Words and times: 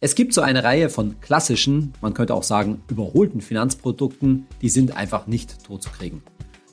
Es 0.00 0.14
gibt 0.14 0.32
so 0.32 0.42
eine 0.42 0.62
Reihe 0.62 0.90
von 0.90 1.20
klassischen, 1.20 1.92
man 2.00 2.14
könnte 2.14 2.32
auch 2.32 2.44
sagen 2.44 2.82
überholten 2.88 3.40
Finanzprodukten, 3.40 4.46
die 4.62 4.68
sind 4.68 4.96
einfach 4.96 5.26
nicht 5.26 5.64
totzukriegen. 5.64 6.22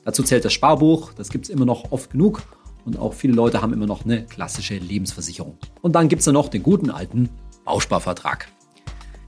Dazu 0.04 0.22
zählt 0.22 0.44
das 0.44 0.52
Sparbuch, 0.52 1.12
das 1.12 1.30
gibt 1.30 1.46
es 1.46 1.50
immer 1.50 1.64
noch 1.64 1.90
oft 1.90 2.12
genug 2.12 2.44
und 2.84 3.00
auch 3.00 3.14
viele 3.14 3.32
Leute 3.32 3.62
haben 3.62 3.72
immer 3.72 3.86
noch 3.86 4.04
eine 4.04 4.24
klassische 4.24 4.76
Lebensversicherung. 4.76 5.58
Und 5.82 5.96
dann 5.96 6.06
gibt 6.06 6.20
es 6.20 6.26
noch 6.28 6.48
den 6.48 6.62
guten 6.62 6.88
alten 6.88 7.28
Bausparvertrag. 7.64 8.46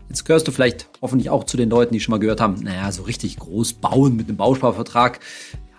Jetzt 0.09 0.25
gehörst 0.25 0.47
du 0.47 0.53
vielleicht 0.53 0.89
hoffentlich 1.03 1.29
auch 1.31 1.43
zu 1.43 1.57
den 1.57 1.69
Leuten, 1.69 1.93
die 1.93 1.99
schon 1.99 2.13
mal 2.13 2.21
gehört 2.21 2.41
haben, 2.41 2.55
naja, 2.63 2.93
so 2.93 3.03
richtig 3.03 3.37
groß 3.37 3.73
bauen 3.73 4.15
mit 4.15 4.29
einem 4.29 4.37
Bausparvertrag, 4.37 5.19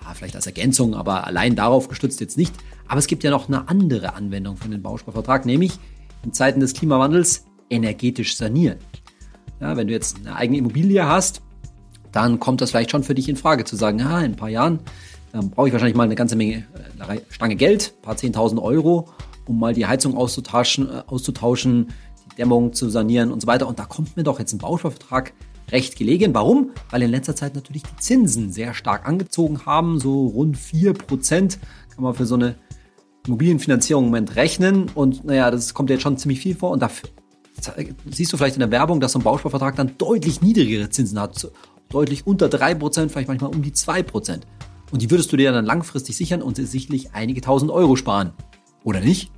ja, 0.03 0.13
vielleicht 0.13 0.35
als 0.35 0.45
Ergänzung, 0.45 0.93
aber 0.93 1.25
allein 1.25 1.55
darauf 1.55 1.87
gestützt 1.87 2.19
jetzt 2.19 2.35
nicht. 2.35 2.53
Aber 2.85 2.99
es 2.99 3.07
gibt 3.07 3.23
ja 3.23 3.31
noch 3.31 3.47
eine 3.47 3.69
andere 3.69 4.13
Anwendung 4.13 4.57
für 4.57 4.67
den 4.67 4.81
Bausparvertrag, 4.81 5.45
nämlich 5.45 5.79
in 6.25 6.33
Zeiten 6.33 6.59
des 6.59 6.73
Klimawandels 6.73 7.45
energetisch 7.69 8.35
sanieren. 8.35 8.79
Ja, 9.59 9.75
wenn 9.77 9.87
du 9.87 9.93
jetzt 9.93 10.17
eine 10.17 10.35
eigene 10.35 10.59
Immobilie 10.59 11.05
hast, 11.05 11.41
dann 12.11 12.39
kommt 12.39 12.61
das 12.61 12.71
vielleicht 12.71 12.91
schon 12.91 13.03
für 13.03 13.13
dich 13.13 13.29
in 13.29 13.35
Frage 13.35 13.65
zu 13.65 13.75
sagen, 13.75 13.99
ja, 13.99 14.19
in 14.19 14.31
ein 14.31 14.35
paar 14.35 14.49
Jahren 14.49 14.79
dann 15.31 15.49
brauche 15.49 15.67
ich 15.67 15.73
wahrscheinlich 15.73 15.95
mal 15.95 16.03
eine 16.03 16.15
ganze 16.15 16.35
Menge, 16.35 16.65
äh, 16.73 17.03
eine 17.03 17.21
Stange 17.29 17.55
Geld, 17.55 17.93
ein 17.97 18.01
paar 18.01 18.15
10.000 18.15 18.61
Euro, 18.61 19.09
um 19.47 19.59
mal 19.59 19.73
die 19.73 19.85
Heizung 19.85 20.17
auszutauschen, 20.17 20.89
äh, 20.89 21.03
auszutauschen, 21.07 21.87
die 22.25 22.35
Dämmung 22.35 22.73
zu 22.73 22.89
sanieren 22.89 23.31
und 23.31 23.41
so 23.41 23.47
weiter. 23.47 23.67
Und 23.67 23.79
da 23.79 23.85
kommt 23.85 24.17
mir 24.17 24.23
doch 24.23 24.39
jetzt 24.39 24.53
ein 24.53 24.59
Bausparvertrag 24.59 25.33
recht 25.71 25.97
gelegen. 25.97 26.33
Warum? 26.33 26.71
Weil 26.89 27.03
in 27.03 27.11
letzter 27.11 27.35
Zeit 27.35 27.55
natürlich 27.55 27.83
die 27.83 27.95
Zinsen 27.97 28.51
sehr 28.51 28.73
stark 28.73 29.07
angezogen 29.07 29.65
haben. 29.65 29.99
So 29.99 30.27
rund 30.27 30.57
4% 30.57 31.59
kann 31.93 32.03
man 32.03 32.15
für 32.15 32.25
so 32.25 32.35
eine 32.35 32.55
Immobilienfinanzierung 33.27 34.05
im 34.05 34.09
Moment 34.09 34.35
rechnen. 34.35 34.89
Und 34.95 35.23
naja, 35.25 35.51
das 35.51 35.75
kommt 35.75 35.91
jetzt 35.91 36.01
schon 36.01 36.17
ziemlich 36.17 36.39
viel 36.39 36.55
vor. 36.55 36.71
Und 36.71 36.81
dafür 36.81 37.09
siehst 38.09 38.33
du 38.33 38.37
vielleicht 38.37 38.55
in 38.55 38.61
der 38.61 38.71
Werbung, 38.71 38.99
dass 38.99 39.13
so 39.13 39.19
ein 39.19 39.23
Bausparvertrag 39.23 39.75
dann 39.75 39.97
deutlich 39.97 40.41
niedrigere 40.41 40.89
Zinsen 40.89 41.19
hat. 41.19 41.51
Deutlich 41.89 42.27
unter 42.27 42.47
3%, 42.47 43.09
vielleicht 43.09 43.27
manchmal 43.27 43.51
um 43.51 43.61
die 43.61 43.71
2%. 43.71 44.41
Und 44.91 45.01
die 45.01 45.11
würdest 45.11 45.31
du 45.31 45.37
dir 45.37 45.51
dann 45.51 45.65
langfristig 45.65 46.15
sichern 46.15 46.41
und 46.41 46.57
sicherlich 46.57 47.13
einige 47.13 47.41
tausend 47.41 47.71
Euro 47.71 47.95
sparen. 47.95 48.33
Oder 48.83 49.01
nicht? 49.01 49.31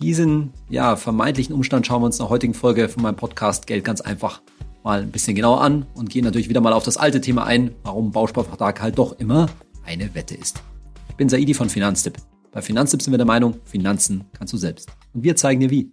Diesen 0.00 0.52
ja, 0.68 0.96
vermeintlichen 0.96 1.54
Umstand 1.54 1.86
schauen 1.86 2.02
wir 2.02 2.06
uns 2.06 2.18
in 2.18 2.24
der 2.24 2.30
heutigen 2.30 2.54
Folge 2.54 2.88
von 2.88 3.02
meinem 3.02 3.16
Podcast 3.16 3.66
Geld 3.66 3.84
ganz 3.84 4.00
einfach 4.00 4.42
mal 4.82 5.00
ein 5.00 5.12
bisschen 5.12 5.36
genauer 5.36 5.60
an 5.60 5.86
und 5.94 6.10
gehen 6.10 6.24
natürlich 6.24 6.48
wieder 6.48 6.60
mal 6.60 6.72
auf 6.72 6.84
das 6.84 6.96
alte 6.96 7.20
Thema 7.20 7.44
ein, 7.44 7.72
warum 7.84 8.10
Bausparvertrag 8.10 8.82
halt 8.82 8.98
doch 8.98 9.18
immer 9.18 9.46
eine 9.84 10.14
Wette 10.14 10.34
ist. 10.34 10.62
Ich 11.08 11.14
bin 11.14 11.28
Saidi 11.28 11.54
von 11.54 11.68
Finanztipp. 11.68 12.16
Bei 12.50 12.62
Finanztipp 12.62 13.00
sind 13.00 13.12
wir 13.12 13.18
der 13.18 13.26
Meinung, 13.26 13.56
Finanzen 13.64 14.24
kannst 14.32 14.52
du 14.52 14.56
selbst. 14.56 14.90
Und 15.14 15.22
wir 15.22 15.36
zeigen 15.36 15.60
dir 15.60 15.70
wie. 15.70 15.92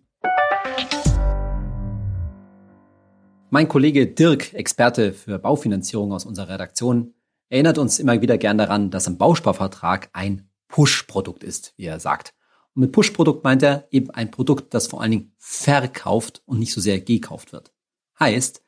Mein 3.52 3.67
Kollege 3.67 4.05
Dirk, 4.05 4.53
Experte 4.53 5.11
für 5.11 5.39
Baufinanzierung 5.39 6.14
aus 6.14 6.23
unserer 6.23 6.50
Redaktion, 6.50 7.16
erinnert 7.50 7.80
uns 7.80 7.97
immer 7.97 8.22
wieder 8.22 8.38
gern 8.38 8.59
daran, 8.59 8.92
dass 8.92 9.08
ein 9.08 9.17
Bausparvertrag 9.17 10.09
ein 10.14 10.47
Push-Produkt 10.67 11.44
ist, 11.44 11.73
wie 11.75 11.86
er 11.86 12.00
sagt. 12.00 12.36
Und 12.75 12.81
mit 12.81 12.92
Push-Produkt 12.92 13.44
meint 13.44 13.64
er 13.64 13.88
eben 13.89 14.11
ein 14.11 14.30
Produkt, 14.30 14.75
das 14.75 14.86
vor 14.86 15.02
allen 15.02 15.09
Dingen 15.09 15.31
verkauft 15.39 16.44
und 16.45 16.59
nicht 16.59 16.73
so 16.73 16.80
sehr 16.80 17.02
gekauft 17.02 17.52
wird. 17.52 17.72
Heißt, 18.20 18.61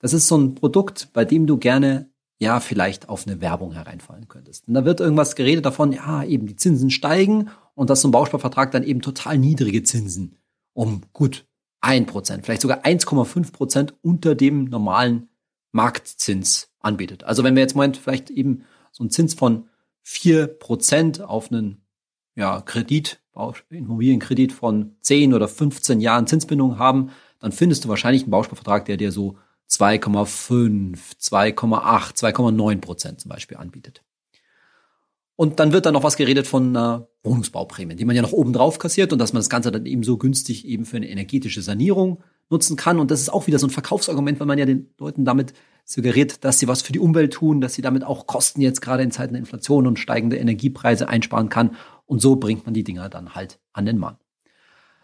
das 0.00 0.12
ist 0.12 0.26
so 0.26 0.36
ein 0.36 0.56
Produkt, 0.56 1.10
bei 1.12 1.24
dem 1.24 1.46
du 1.46 1.56
gerne 1.56 2.10
ja 2.40 2.58
vielleicht 2.58 3.08
auf 3.08 3.28
eine 3.28 3.40
Werbung 3.40 3.74
hereinfallen 3.74 4.26
könntest. 4.26 4.66
Und 4.66 4.74
da 4.74 4.84
wird 4.84 4.98
irgendwas 4.98 5.36
geredet 5.36 5.64
davon, 5.64 5.92
ja, 5.92 6.24
eben 6.24 6.48
die 6.48 6.56
Zinsen 6.56 6.90
steigen 6.90 7.50
und 7.76 7.90
dass 7.90 8.00
so 8.00 8.08
ein 8.08 8.12
Bausparvertrag 8.12 8.72
dann 8.72 8.82
eben 8.82 9.02
total 9.02 9.38
niedrige 9.38 9.84
Zinsen 9.84 10.36
um 10.72 11.02
gut 11.12 11.46
ein 11.86 12.04
Prozent, 12.06 12.44
vielleicht 12.44 12.62
sogar 12.62 12.84
1,5 12.84 13.52
Prozent 13.52 13.94
unter 14.02 14.34
dem 14.34 14.64
normalen 14.64 15.28
Marktzins 15.70 16.68
anbietet. 16.80 17.22
Also 17.24 17.44
wenn 17.44 17.54
wir 17.54 17.62
jetzt 17.62 17.76
meint, 17.76 17.96
vielleicht 17.96 18.28
eben 18.28 18.64
so 18.90 19.04
einen 19.04 19.10
Zins 19.10 19.34
von 19.34 19.68
vier 20.02 20.48
Prozent 20.48 21.20
auf 21.20 21.52
einen 21.52 21.82
ja, 22.34 22.60
Kredit, 22.60 23.20
Immobilienkredit 23.70 24.52
von 24.52 24.96
10 25.02 25.32
oder 25.32 25.46
15 25.46 26.00
Jahren 26.00 26.26
Zinsbindung 26.26 26.78
haben, 26.78 27.10
dann 27.38 27.52
findest 27.52 27.84
du 27.84 27.88
wahrscheinlich 27.88 28.22
einen 28.22 28.30
Bausparvertrag, 28.30 28.84
der 28.86 28.96
dir 28.96 29.12
so 29.12 29.36
2,5, 29.70 30.98
2,8, 31.20 32.16
2,9 32.16 32.80
Prozent 32.80 33.20
zum 33.20 33.28
Beispiel 33.28 33.58
anbietet. 33.58 34.02
Und 35.36 35.60
dann 35.60 35.72
wird 35.72 35.84
dann 35.84 35.92
noch 35.92 36.02
was 36.02 36.16
geredet 36.16 36.46
von 36.46 36.68
einer 36.68 37.08
Wohnungsbauprämie, 37.22 37.94
die 37.94 38.06
man 38.06 38.16
ja 38.16 38.22
noch 38.22 38.32
oben 38.32 38.54
drauf 38.54 38.78
kassiert 38.78 39.12
und 39.12 39.18
dass 39.18 39.34
man 39.34 39.40
das 39.40 39.50
Ganze 39.50 39.70
dann 39.70 39.84
eben 39.84 40.02
so 40.02 40.16
günstig 40.16 40.66
eben 40.66 40.86
für 40.86 40.96
eine 40.96 41.10
energetische 41.10 41.60
Sanierung 41.60 42.22
nutzen 42.48 42.76
kann. 42.76 42.98
Und 42.98 43.10
das 43.10 43.20
ist 43.20 43.28
auch 43.28 43.46
wieder 43.46 43.58
so 43.58 43.66
ein 43.66 43.70
Verkaufsargument, 43.70 44.40
weil 44.40 44.46
man 44.46 44.58
ja 44.58 44.64
den 44.64 44.88
Leuten 44.98 45.26
damit 45.26 45.52
suggeriert, 45.84 46.42
dass 46.44 46.58
sie 46.58 46.68
was 46.68 46.80
für 46.80 46.92
die 46.92 46.98
Umwelt 46.98 47.34
tun, 47.34 47.60
dass 47.60 47.74
sie 47.74 47.82
damit 47.82 48.02
auch 48.02 48.26
Kosten 48.26 48.62
jetzt 48.62 48.80
gerade 48.80 49.02
in 49.02 49.10
Zeiten 49.10 49.34
der 49.34 49.40
Inflation 49.40 49.86
und 49.86 49.98
steigende 49.98 50.38
Energiepreise 50.38 51.08
einsparen 51.08 51.50
kann. 51.50 51.76
Und 52.06 52.22
so 52.22 52.36
bringt 52.36 52.64
man 52.64 52.72
die 52.72 52.84
Dinger 52.84 53.10
dann 53.10 53.34
halt 53.34 53.60
an 53.74 53.84
den 53.84 53.98
Mann. 53.98 54.16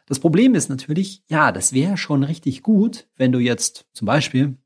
Das 0.07 0.19
Problem 0.19 0.55
ist 0.55 0.71
natürlich, 0.71 1.23
ja, 1.29 1.53
das 1.53 1.73
wäre 1.73 1.97
schon 1.97 2.25
richtig 2.25 2.63
gut, 2.63 3.07
wenn 3.17 3.33
du 3.33 3.39
jetzt 3.39 3.87
zum 3.93 4.07
Beispiel 4.07 4.57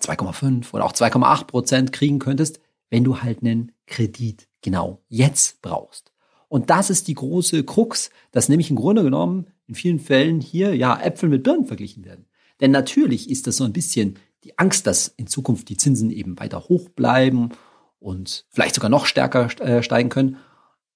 2,5 0.00 0.72
oder 0.72 0.84
auch 0.84 0.92
2,8 0.92 1.44
Prozent 1.44 1.92
kriegen 1.92 2.18
könntest, 2.18 2.60
wenn 2.88 3.04
du 3.04 3.20
halt 3.20 3.42
einen 3.42 3.72
Kredit 3.86 4.48
genau 4.62 5.02
jetzt 5.08 5.60
brauchst. 5.62 6.12
Und 6.48 6.70
das 6.70 6.90
ist 6.90 7.08
die 7.08 7.14
große 7.14 7.64
Krux, 7.64 8.10
dass 8.30 8.48
nämlich 8.48 8.70
im 8.70 8.76
Grunde 8.76 9.02
genommen 9.02 9.46
in 9.66 9.74
vielen 9.74 10.00
Fällen 10.00 10.40
hier 10.40 10.74
ja 10.76 11.00
Äpfel 11.00 11.28
mit 11.28 11.42
Birnen 11.42 11.66
verglichen 11.66 12.04
werden. 12.04 12.26
Denn 12.60 12.70
natürlich 12.70 13.30
ist 13.30 13.46
das 13.46 13.56
so 13.56 13.64
ein 13.64 13.72
bisschen 13.72 14.18
die 14.44 14.58
Angst, 14.58 14.86
dass 14.86 15.08
in 15.08 15.26
Zukunft 15.26 15.68
die 15.68 15.76
Zinsen 15.76 16.10
eben 16.10 16.38
weiter 16.38 16.68
hoch 16.68 16.88
bleiben 16.90 17.50
und 17.98 18.44
vielleicht 18.50 18.74
sogar 18.74 18.90
noch 18.90 19.06
stärker 19.06 19.48
äh, 19.60 19.82
steigen 19.82 20.08
können. 20.08 20.36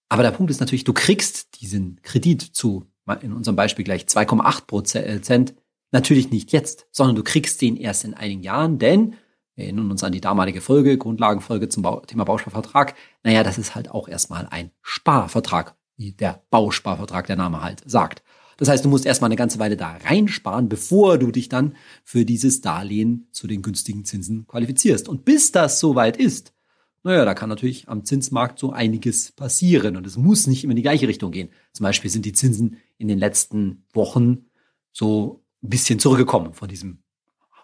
Aber 0.09 0.23
der 0.23 0.31
Punkt 0.31 0.51
ist 0.51 0.61
natürlich, 0.61 0.85
du 0.85 0.93
kriegst 0.93 1.61
diesen 1.61 2.01
Kredit 2.03 2.43
zu, 2.43 2.85
in 3.21 3.33
unserem 3.33 3.57
Beispiel 3.57 3.85
gleich 3.85 4.05
2,8 4.05 4.67
Prozent, 4.67 5.55
natürlich 5.91 6.31
nicht 6.31 6.53
jetzt, 6.53 6.87
sondern 6.93 7.17
du 7.17 7.23
kriegst 7.23 7.63
den 7.63 7.77
erst 7.77 8.05
in 8.05 8.15
einigen 8.15 8.43
Jahren, 8.43 8.79
denn 8.79 9.15
erinnern 9.57 9.91
uns 9.91 10.05
an 10.05 10.13
die 10.13 10.21
damalige 10.21 10.61
Folge, 10.61 10.99
Grundlagenfolge 10.99 11.69
zum 11.69 11.85
Thema 12.07 12.25
Bausparvertrag. 12.25 12.95
Naja, 13.25 13.43
das 13.43 13.59
ist 13.59 13.75
halt 13.75 13.91
auch 13.91 14.09
erstmal 14.09 14.47
ein 14.51 14.71
Sparvertrag, 14.83 15.75
wie 15.97 16.13
der 16.13 16.43
Bausparvertrag 16.51 17.27
der 17.27 17.37
Name 17.37 17.63
halt 17.63 17.83
sagt. 17.87 18.23
Das 18.59 18.69
heißt, 18.69 18.85
du 18.85 18.89
musst 18.89 19.05
erstmal 19.05 19.29
eine 19.29 19.37
ganze 19.37 19.59
Weile 19.59 19.77
da 19.77 19.99
reinsparen, 20.05 20.69
bevor 20.69 21.19
du 21.19 21.31
dich 21.31 21.49
dann 21.49 21.75
für 22.05 22.25
dieses 22.25 22.61
Darlehen 22.61 23.29
zu 23.33 23.47
den 23.47 23.63
günstigen 23.63 24.05
Zinsen 24.05 24.47
qualifizierst. 24.47 25.09
Und 25.09 25.25
bis 25.25 25.53
das 25.53 25.79
soweit 25.79 26.17
ist, 26.17 26.55
naja, 27.03 27.25
da 27.25 27.35
kann 27.35 27.49
natürlich 27.49 27.89
am 27.89 28.05
Zinsmarkt 28.05 28.59
so 28.59 28.73
einiges 28.73 29.33
passieren 29.33 29.97
und 29.97 30.07
es 30.07 30.17
muss 30.17 30.47
nicht 30.47 30.65
immer 30.65 30.73
in 30.73 30.77
die 30.77 30.83
gleiche 30.83 31.07
Richtung 31.07 31.31
gehen. 31.31 31.51
Zum 31.73 31.85
Beispiel 31.85 32.11
sind 32.11 32.25
die 32.25 32.33
Zinsen 32.33 32.79
in 32.99 33.09
den 33.09 33.19
letzten 33.19 33.85
Wochen 33.93 34.47
so 34.91 35.45
ein 35.63 35.69
bisschen 35.69 35.99
zurückgekommen 36.01 36.53
von 36.55 36.69
diesem 36.69 37.03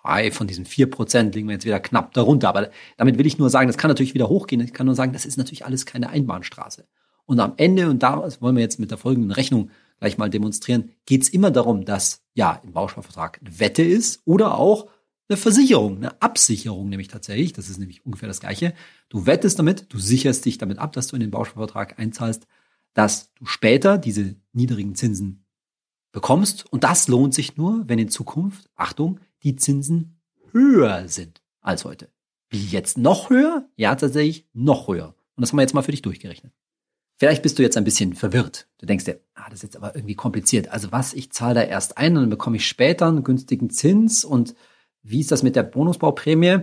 High, 0.04 0.34
von 0.34 0.46
diesen 0.46 0.64
vier 0.64 0.90
Prozent 0.90 1.34
liegen 1.34 1.48
wir 1.48 1.54
jetzt 1.54 1.64
wieder 1.64 1.80
knapp 1.80 2.12
darunter. 2.12 2.48
Aber 2.48 2.70
damit 2.96 3.18
will 3.18 3.26
ich 3.26 3.38
nur 3.38 3.50
sagen, 3.50 3.68
das 3.68 3.78
kann 3.78 3.88
natürlich 3.88 4.14
wieder 4.14 4.28
hochgehen. 4.28 4.60
Ich 4.60 4.72
kann 4.72 4.86
nur 4.86 4.94
sagen, 4.94 5.12
das 5.12 5.26
ist 5.26 5.36
natürlich 5.36 5.64
alles 5.64 5.86
keine 5.86 6.10
Einbahnstraße. 6.10 6.86
Und 7.26 7.40
am 7.40 7.54
Ende, 7.56 7.88
und 7.88 8.02
da 8.02 8.28
wollen 8.40 8.56
wir 8.56 8.62
jetzt 8.62 8.80
mit 8.80 8.90
der 8.90 8.98
folgenden 8.98 9.30
Rechnung 9.30 9.70
gleich 10.00 10.18
mal 10.18 10.28
demonstrieren, 10.28 10.90
geht 11.06 11.22
es 11.22 11.28
immer 11.28 11.50
darum, 11.50 11.84
dass 11.84 12.22
ja 12.34 12.60
im 12.64 12.72
Bausparvertrag 12.72 13.40
eine 13.40 13.60
Wette 13.60 13.82
ist 13.82 14.22
oder 14.24 14.58
auch 14.58 14.88
eine 15.28 15.36
Versicherung, 15.36 15.96
eine 15.96 16.20
Absicherung 16.20 16.88
nämlich 16.88 17.08
tatsächlich. 17.08 17.52
Das 17.52 17.68
ist 17.68 17.78
nämlich 17.78 18.04
ungefähr 18.04 18.28
das 18.28 18.40
Gleiche. 18.40 18.74
Du 19.08 19.26
wettest 19.26 19.58
damit, 19.58 19.86
du 19.92 19.98
sicherst 19.98 20.44
dich 20.44 20.58
damit 20.58 20.78
ab, 20.78 20.92
dass 20.92 21.06
du 21.06 21.16
in 21.16 21.20
den 21.20 21.30
Bausparvertrag 21.30 21.98
einzahlst, 21.98 22.46
dass 22.94 23.32
du 23.34 23.46
später 23.46 23.98
diese 23.98 24.34
niedrigen 24.52 24.94
Zinsen 24.94 25.44
bekommst. 26.10 26.70
Und 26.70 26.84
das 26.84 27.08
lohnt 27.08 27.34
sich 27.34 27.56
nur, 27.56 27.84
wenn 27.88 27.98
in 27.98 28.08
Zukunft, 28.08 28.68
Achtung, 28.76 29.20
die 29.42 29.56
Zinsen 29.56 30.20
höher 30.52 31.08
sind 31.08 31.42
als 31.60 31.84
heute. 31.84 32.10
Wie 32.50 32.64
jetzt 32.66 32.98
noch 32.98 33.30
höher? 33.30 33.68
Ja, 33.76 33.94
tatsächlich 33.94 34.46
noch 34.52 34.88
höher. 34.88 35.14
Und 35.36 35.42
das 35.42 35.50
haben 35.50 35.58
wir 35.58 35.62
jetzt 35.62 35.74
mal 35.74 35.82
für 35.82 35.90
dich 35.90 36.02
durchgerechnet. 36.02 36.52
Vielleicht 37.16 37.42
bist 37.42 37.58
du 37.58 37.62
jetzt 37.62 37.76
ein 37.76 37.84
bisschen 37.84 38.14
verwirrt. 38.14 38.68
Du 38.78 38.86
denkst 38.86 39.04
dir, 39.04 39.20
ah, 39.34 39.48
das 39.48 39.58
ist 39.58 39.62
jetzt 39.62 39.76
aber 39.76 39.94
irgendwie 39.94 40.16
kompliziert. 40.16 40.68
Also 40.68 40.92
was, 40.92 41.14
ich 41.14 41.30
zahle 41.32 41.54
da 41.54 41.62
erst 41.62 41.96
ein 41.96 42.16
und 42.16 42.24
dann 42.24 42.30
bekomme 42.30 42.56
ich 42.56 42.66
später 42.66 43.06
einen 43.06 43.22
günstigen 43.22 43.70
Zins 43.70 44.24
und 44.24 44.54
wie 45.02 45.20
ist 45.20 45.30
das 45.30 45.42
mit 45.42 45.56
der 45.56 45.62
Bonusbauprämie? 45.62 46.58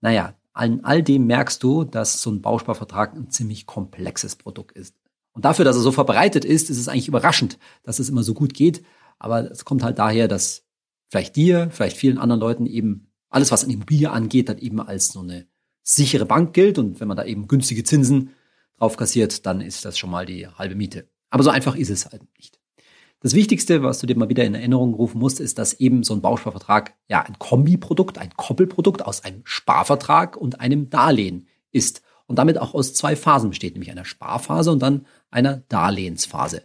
Naja, 0.00 0.34
an 0.52 0.80
all 0.84 1.02
dem 1.02 1.26
merkst 1.26 1.62
du, 1.62 1.84
dass 1.84 2.22
so 2.22 2.30
ein 2.30 2.40
Bausparvertrag 2.40 3.14
ein 3.14 3.30
ziemlich 3.30 3.66
komplexes 3.66 4.36
Produkt 4.36 4.72
ist. 4.72 4.94
Und 5.32 5.44
dafür, 5.44 5.64
dass 5.64 5.76
er 5.76 5.82
so 5.82 5.92
verbreitet 5.92 6.44
ist, 6.44 6.70
ist 6.70 6.78
es 6.78 6.88
eigentlich 6.88 7.08
überraschend, 7.08 7.58
dass 7.82 7.98
es 7.98 8.08
immer 8.08 8.22
so 8.22 8.32
gut 8.32 8.54
geht. 8.54 8.84
Aber 9.18 9.50
es 9.50 9.64
kommt 9.64 9.82
halt 9.82 9.98
daher, 9.98 10.28
dass 10.28 10.65
vielleicht 11.08 11.36
dir, 11.36 11.70
vielleicht 11.70 11.96
vielen 11.96 12.18
anderen 12.18 12.40
Leuten 12.40 12.66
eben 12.66 13.08
alles, 13.28 13.52
was 13.52 13.64
an 13.64 13.70
Immobilie 13.70 14.10
angeht, 14.10 14.48
dann 14.48 14.58
eben 14.58 14.80
als 14.80 15.08
so 15.08 15.20
eine 15.20 15.46
sichere 15.82 16.26
Bank 16.26 16.52
gilt. 16.52 16.78
Und 16.78 17.00
wenn 17.00 17.08
man 17.08 17.16
da 17.16 17.24
eben 17.24 17.48
günstige 17.48 17.84
Zinsen 17.84 18.30
drauf 18.78 18.96
kassiert, 18.96 19.46
dann 19.46 19.60
ist 19.60 19.84
das 19.84 19.98
schon 19.98 20.10
mal 20.10 20.26
die 20.26 20.46
halbe 20.46 20.74
Miete. 20.74 21.08
Aber 21.30 21.42
so 21.42 21.50
einfach 21.50 21.76
ist 21.76 21.90
es 21.90 22.06
halt 22.06 22.22
nicht. 22.38 22.58
Das 23.20 23.34
Wichtigste, 23.34 23.82
was 23.82 23.98
du 23.98 24.06
dir 24.06 24.16
mal 24.16 24.28
wieder 24.28 24.44
in 24.44 24.54
Erinnerung 24.54 24.94
rufen 24.94 25.18
musst, 25.18 25.40
ist, 25.40 25.58
dass 25.58 25.74
eben 25.74 26.02
so 26.02 26.14
ein 26.14 26.20
Bausparvertrag 26.20 26.94
ja 27.08 27.22
ein 27.22 27.38
Kombiprodukt, 27.38 28.18
ein 28.18 28.30
Koppelprodukt 28.36 29.04
aus 29.04 29.24
einem 29.24 29.40
Sparvertrag 29.44 30.36
und 30.36 30.60
einem 30.60 30.90
Darlehen 30.90 31.48
ist 31.72 32.02
und 32.26 32.36
damit 32.38 32.58
auch 32.58 32.74
aus 32.74 32.94
zwei 32.94 33.16
Phasen 33.16 33.50
besteht, 33.50 33.74
nämlich 33.74 33.90
einer 33.90 34.04
Sparphase 34.04 34.70
und 34.70 34.80
dann 34.80 35.06
einer 35.30 35.56
Darlehensphase. 35.68 36.62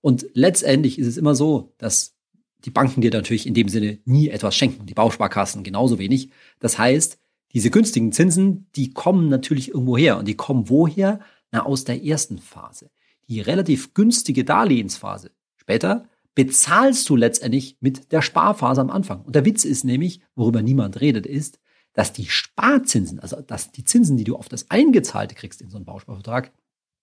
Und 0.00 0.26
letztendlich 0.32 0.98
ist 0.98 1.06
es 1.06 1.16
immer 1.18 1.34
so, 1.34 1.74
dass 1.76 2.16
die 2.64 2.70
Banken 2.70 3.00
dir 3.00 3.10
natürlich 3.10 3.46
in 3.46 3.54
dem 3.54 3.68
Sinne 3.68 3.98
nie 4.04 4.28
etwas 4.28 4.54
schenken, 4.54 4.86
die 4.86 4.94
Bausparkassen 4.94 5.62
genauso 5.62 5.98
wenig. 5.98 6.30
Das 6.58 6.78
heißt, 6.78 7.18
diese 7.52 7.70
günstigen 7.70 8.12
Zinsen, 8.12 8.66
die 8.76 8.92
kommen 8.92 9.28
natürlich 9.28 9.68
irgendwo 9.68 9.96
her 9.96 10.18
und 10.18 10.28
die 10.28 10.36
kommen 10.36 10.68
woher? 10.68 11.20
Na, 11.52 11.66
aus 11.66 11.84
der 11.84 12.04
ersten 12.04 12.38
Phase. 12.38 12.90
Die 13.28 13.40
relativ 13.40 13.92
günstige 13.94 14.44
Darlehensphase. 14.44 15.32
Später 15.56 16.08
bezahlst 16.34 17.08
du 17.08 17.16
letztendlich 17.16 17.76
mit 17.80 18.12
der 18.12 18.22
Sparphase 18.22 18.80
am 18.80 18.90
Anfang. 18.90 19.22
Und 19.22 19.34
der 19.34 19.44
Witz 19.44 19.64
ist 19.64 19.84
nämlich, 19.84 20.20
worüber 20.36 20.62
niemand 20.62 21.00
redet, 21.00 21.26
ist, 21.26 21.58
dass 21.92 22.12
die 22.12 22.28
Sparzinsen, 22.28 23.18
also 23.18 23.40
dass 23.40 23.72
die 23.72 23.84
Zinsen, 23.84 24.16
die 24.16 24.24
du 24.24 24.36
auf 24.36 24.48
das 24.48 24.70
Eingezahlte 24.70 25.34
kriegst 25.34 25.60
in 25.60 25.70
so 25.70 25.76
einem 25.76 25.86
Bausparvertrag, 25.86 26.52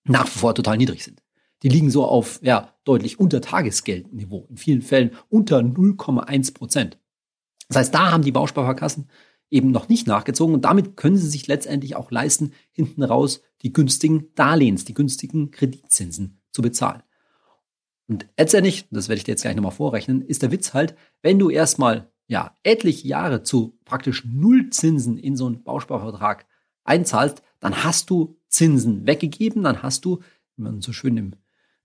nach 0.06 0.26
wie 0.28 0.40
vor 0.40 0.56
total 0.56 0.78
niedrig 0.78 1.04
sind. 1.04 1.22
Die 1.64 1.70
liegen 1.70 1.90
so 1.90 2.06
auf 2.06 2.40
ja, 2.44 2.74
deutlich 2.84 3.20
unter 3.20 3.42
Tagesgeldniveau, 3.42 4.48
in 4.50 4.58
vielen 4.58 4.82
Fällen 4.82 5.12
unter 5.30 5.60
0,1 5.60 6.54
Prozent. 6.54 7.00
Das 7.68 7.78
heißt, 7.78 7.94
da 7.94 8.12
haben 8.12 8.24
die 8.24 8.32
Bausparverkassen 8.32 9.10
eben 9.50 9.72
noch 9.72 9.90
nicht 9.90 10.08
nachgezogen 10.08 10.54
und 10.54 10.66
damit 10.66 10.98
können 10.98 11.18
sie 11.18 11.28
sich 11.28 11.48
letztendlich 11.48 11.96
auch 11.96 12.12
leisten, 12.12 12.54
hinten 12.72 13.04
raus 13.04 13.42
die 13.62 13.74
günstigen 13.74 14.34
Darlehens, 14.36 14.86
die 14.86 14.94
günstigen 14.94 15.52
Kreditzinsen 15.52 16.42
zu 16.52 16.62
bezahlen. 16.62 17.02
Und 18.08 18.28
letztendlich, 18.38 18.88
das 18.92 19.10
werde 19.10 19.18
ich 19.18 19.24
dir 19.24 19.32
jetzt 19.32 19.42
gleich 19.42 19.56
nochmal 19.56 19.72
vorrechnen, 19.72 20.22
ist 20.22 20.42
der 20.42 20.52
Witz 20.52 20.74
halt, 20.74 20.96
wenn 21.22 21.40
du 21.40 21.50
erstmal 21.50 22.12
ja 22.28 22.56
etliche 22.64 23.08
Jahre 23.08 23.44
zu 23.44 23.78
praktisch 23.86 24.26
Nullzinsen 24.26 25.18
in 25.18 25.36
so 25.36 25.46
einen 25.46 25.64
Bausparvertrag 25.64 26.46
einzahlst, 26.84 27.42
dann 27.60 27.84
hast 27.84 28.10
du 28.10 28.38
Zinsen 28.48 29.08
weggegeben, 29.08 29.64
dann 29.64 29.82
hast 29.82 30.06
du, 30.06 30.20
wie 30.56 30.62
man 30.62 30.82
so 30.82 30.94
schön 30.94 31.18
im 31.18 31.34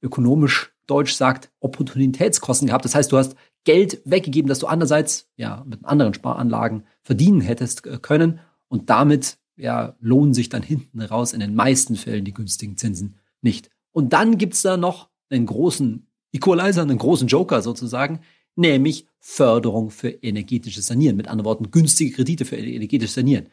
ökonomisch 0.03 0.73
Deutsch 0.87 1.15
sagt, 1.15 1.51
Opportunitätskosten 1.61 2.69
gehabt. 2.69 2.85
Das 2.85 2.95
heißt, 2.95 3.13
du 3.13 3.17
hast 3.17 3.37
Geld 3.65 4.03
weggegeben, 4.05 4.49
das 4.49 4.59
du 4.59 4.67
andererseits 4.67 5.31
ja 5.37 5.65
mit 5.67 5.85
anderen 5.85 6.15
Sparanlagen 6.15 6.85
verdienen 7.03 7.41
hättest 7.41 7.87
äh, 7.87 7.99
können 7.99 8.41
und 8.69 8.91
damit 8.91 9.39
ja 9.57 9.95
lohnen 10.01 10.35
sich 10.35 10.49
dann 10.49 10.63
hinten 10.63 11.01
raus 11.01 11.33
in 11.33 11.41
den 11.41 11.55
meisten 11.55 11.97
Fällen 11.97 12.25
die 12.25 12.35
günstigen 12.35 12.77
Zinsen 12.77 13.17
nicht. 13.41 13.71
Und 13.93 14.13
dann 14.13 14.39
gibt's 14.39 14.63
da 14.63 14.77
noch 14.77 15.09
einen 15.31 15.47
großen 15.47 16.07
Equalizer, 16.33 16.83
einen 16.83 16.99
großen 16.99 17.29
Joker 17.29 17.63
sozusagen, 17.63 18.21
nämlich 18.57 19.07
Förderung 19.21 19.91
für 19.91 20.09
energetisches 20.09 20.87
Sanieren. 20.87 21.17
Mit 21.17 21.29
anderen 21.29 21.47
Worten, 21.47 21.71
günstige 21.71 22.13
Kredite 22.13 22.45
für 22.45 22.57
energetisches 22.57 23.15
Sanieren. 23.15 23.47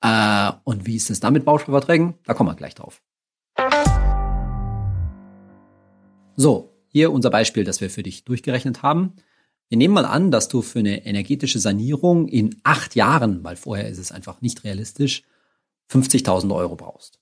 Äh, 0.00 0.52
und 0.64 0.86
wie 0.86 0.96
ist 0.96 1.10
es 1.10 1.20
da 1.20 1.30
mit 1.30 1.44
Bausparverträgen? 1.44 2.14
Da 2.24 2.34
kommen 2.34 2.50
wir 2.50 2.54
gleich 2.54 2.74
drauf. 2.74 3.00
So, 6.36 6.74
hier 6.88 7.12
unser 7.12 7.30
Beispiel, 7.30 7.64
das 7.64 7.80
wir 7.80 7.90
für 7.90 8.02
dich 8.02 8.24
durchgerechnet 8.24 8.82
haben. 8.82 9.14
Wir 9.68 9.78
nehmen 9.78 9.94
mal 9.94 10.04
an, 10.04 10.30
dass 10.30 10.48
du 10.48 10.62
für 10.62 10.80
eine 10.80 11.06
energetische 11.06 11.58
Sanierung 11.58 12.28
in 12.28 12.56
acht 12.62 12.94
Jahren, 12.94 13.42
weil 13.42 13.56
vorher 13.56 13.88
ist 13.88 13.98
es 13.98 14.12
einfach 14.12 14.40
nicht 14.40 14.64
realistisch, 14.64 15.22
50.000 15.90 16.54
Euro 16.54 16.76
brauchst. 16.76 17.18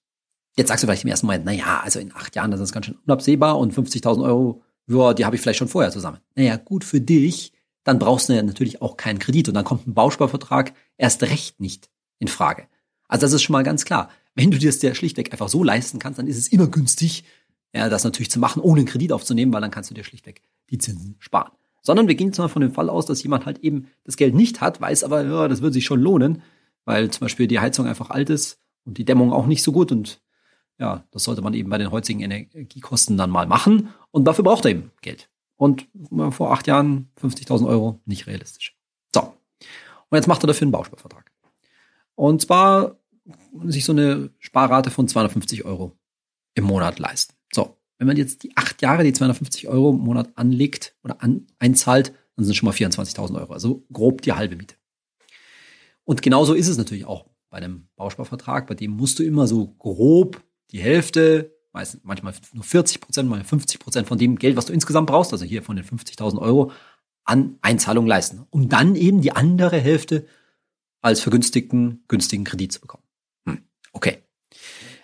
Jetzt 0.57 0.69
sagst 0.69 0.83
du 0.83 0.87
vielleicht 0.87 1.05
im 1.05 1.11
ersten 1.11 1.27
Moment, 1.27 1.45
na 1.45 1.53
ja, 1.53 1.81
also 1.81 1.99
in 1.99 2.13
acht 2.15 2.37
Jahren, 2.37 2.51
das 2.51 2.61
ist 2.61 2.73
ganz 2.73 2.87
schön 2.87 2.99
unabsehbar 3.07 3.59
und 3.59 3.73
50.000 3.73 4.23
Euro, 4.23 4.63
ja, 4.87 5.15
die 5.15 5.25
habe 5.25 5.37
ich 5.37 5.43
vielleicht 5.43 5.59
schon 5.59 5.69
vorher 5.69 5.91
zusammen. 5.91 6.19
Naja, 6.35 6.57
gut 6.57 6.85
für 6.85 7.01
dich, 7.01 7.53
dann 7.85 7.99
brauchst 7.99 8.29
du 8.29 8.43
natürlich 8.43 8.83
auch 8.83 8.97
keinen 8.97 9.19
Kredit 9.19 9.49
und 9.49 9.55
dann 9.55 9.65
kommt 9.65 9.87
ein 9.87 9.95
Bausparvertrag 9.95 10.75
erst 10.99 11.23
recht 11.23 11.61
nicht 11.61 11.91
in 12.19 12.29
Frage. 12.29 12.67
Also 13.09 13.23
das 13.23 13.33
ist 13.33 13.43
schon 13.43 13.55
mal 13.55 13.65
ganz 13.65 13.85
klar. 13.85 14.11
Wenn 14.35 14.51
du 14.51 14.59
dir 14.59 14.71
das 14.71 14.81
ja 14.83 14.95
schlichtweg 14.95 15.33
einfach 15.33 15.49
so 15.49 15.63
leisten 15.63 15.99
kannst, 15.99 16.19
dann 16.19 16.27
ist 16.27 16.39
es 16.39 16.49
immer 16.49 16.67
günstig, 16.67 17.25
ja, 17.73 17.89
das 17.89 18.05
natürlich 18.05 18.31
zu 18.31 18.39
machen, 18.39 18.63
ohne 18.63 18.81
einen 18.81 18.89
Kredit 18.89 19.13
aufzunehmen, 19.13 19.53
weil 19.53 19.61
dann 19.61 19.71
kannst 19.71 19.91
du 19.91 19.95
dir 19.95 20.05
schlichtweg 20.05 20.43
die 20.71 20.79
Zinsen 20.79 21.17
sparen. 21.19 21.53
Sondern 21.83 22.07
wir 22.07 22.15
gehen 22.15 22.29
jetzt 22.29 22.39
mal 22.39 22.49
von 22.49 22.63
dem 22.63 22.73
Fall 22.73 22.89
aus, 22.89 23.07
dass 23.07 23.23
jemand 23.23 23.47
halt 23.47 23.59
eben 23.61 23.89
das 24.05 24.17
Geld 24.17 24.35
nicht 24.35 24.61
hat, 24.61 24.81
weiß 24.81 25.05
aber, 25.05 25.25
ja, 25.25 25.49
das 25.49 25.63
wird 25.63 25.73
sich 25.75 25.85
schon 25.85 26.01
lohnen, 26.01 26.43
weil 26.85 27.11
zum 27.11 27.21
Beispiel 27.21 27.47
die 27.47 27.61
Heizung 27.61 27.87
einfach 27.87 28.11
alt 28.11 28.31
ist 28.31 28.61
und 28.85 28.99
die 28.99 29.05
Dämmung 29.05 29.33
auch 29.33 29.47
nicht 29.47 29.63
so 29.63 29.73
gut 29.73 29.91
und 29.91 30.21
ja, 30.79 31.05
das 31.11 31.25
sollte 31.25 31.43
man 31.43 31.55
eben 31.55 31.71
bei 31.71 31.79
den 31.79 31.91
heutigen 31.91 32.21
Energiekosten 32.21 33.17
dann 33.17 33.31
mal 33.31 33.47
machen 33.47 33.89
und 34.11 34.25
dafür 34.25 34.45
braucht 34.45 34.65
er 34.65 34.73
eben 34.73 34.91
Geld. 35.01 35.29
Und 35.57 35.87
vor 36.31 36.53
acht 36.53 36.67
Jahren 36.67 37.09
50.000 37.21 37.69
Euro 37.69 38.01
nicht 38.05 38.27
realistisch. 38.27 38.77
So. 39.15 39.21
Und 39.21 40.17
jetzt 40.17 40.27
macht 40.27 40.43
er 40.43 40.49
dafür 40.49 40.65
einen 40.65 40.73
Bausparvertrag. 40.73 41.31
Und 42.17 42.43
zwar 42.43 42.97
sich 43.65 43.85
so 43.85 43.93
eine 43.93 44.31
Sparrate 44.41 44.91
von 44.91 45.07
250 45.07 45.65
Euro 45.65 45.97
im 46.55 46.65
Monat 46.65 46.99
leisten. 46.99 47.35
So, 47.55 47.77
wenn 47.99 48.07
man 48.07 48.17
jetzt 48.17 48.43
die 48.43 48.57
acht 48.57 48.83
Jahre 48.83 49.05
die 49.05 49.13
250 49.13 49.69
Euro 49.69 49.91
im 49.91 50.01
Monat 50.01 50.31
anlegt 50.35 50.97
oder 51.05 51.23
an, 51.23 51.47
einzahlt, 51.59 52.13
dann 52.37 52.45
sind 52.45 52.55
schon 52.55 52.67
mal 52.67 52.75
24.000 52.75 53.39
Euro. 53.39 53.53
Also 53.53 53.85
grob 53.93 54.23
die 54.23 54.33
halbe 54.33 54.57
Miete. 54.57 54.77
Und 56.05 56.23
genauso 56.23 56.55
ist 56.55 56.69
es 56.69 56.79
natürlich 56.79 57.05
auch 57.05 57.27
bei 57.51 57.59
einem 57.59 57.89
Bausparvertrag. 57.97 58.67
Bei 58.67 58.75
dem 58.75 58.93
musst 58.93 59.19
du 59.19 59.23
immer 59.23 59.47
so 59.47 59.69
grob 59.79 60.43
die 60.71 60.81
Hälfte, 60.81 61.55
meistens, 61.73 62.01
manchmal 62.03 62.35
nur 62.53 62.65
40 62.65 63.01
Prozent, 63.01 63.29
mal 63.29 63.45
50 63.45 63.79
Prozent 63.79 64.09
von 64.09 64.19
dem 64.19 64.37
Geld, 64.37 64.57
was 64.57 64.67
du 64.67 64.73
insgesamt 64.73 65.07
brauchst, 65.07 65.33
also 65.33 65.45
hier 65.45 65.63
von 65.63 65.77
den 65.77 65.85
50.000 65.85 66.39
Euro, 66.39 66.73
an 67.25 67.59
Einzahlung 67.61 68.07
leisten, 68.07 68.47
um 68.51 68.69
dann 68.69 68.97
eben 68.97 69.21
die 69.21 69.33
andere 69.33 69.79
Hälfte 69.79 70.27
als 71.03 71.21
vergünstigten, 71.21 72.05
günstigen 72.09 72.45
Kredit 72.45 72.73
zu 72.73 72.81
bekommen. 72.81 73.05
Hm, 73.47 73.63
okay. 73.93 74.23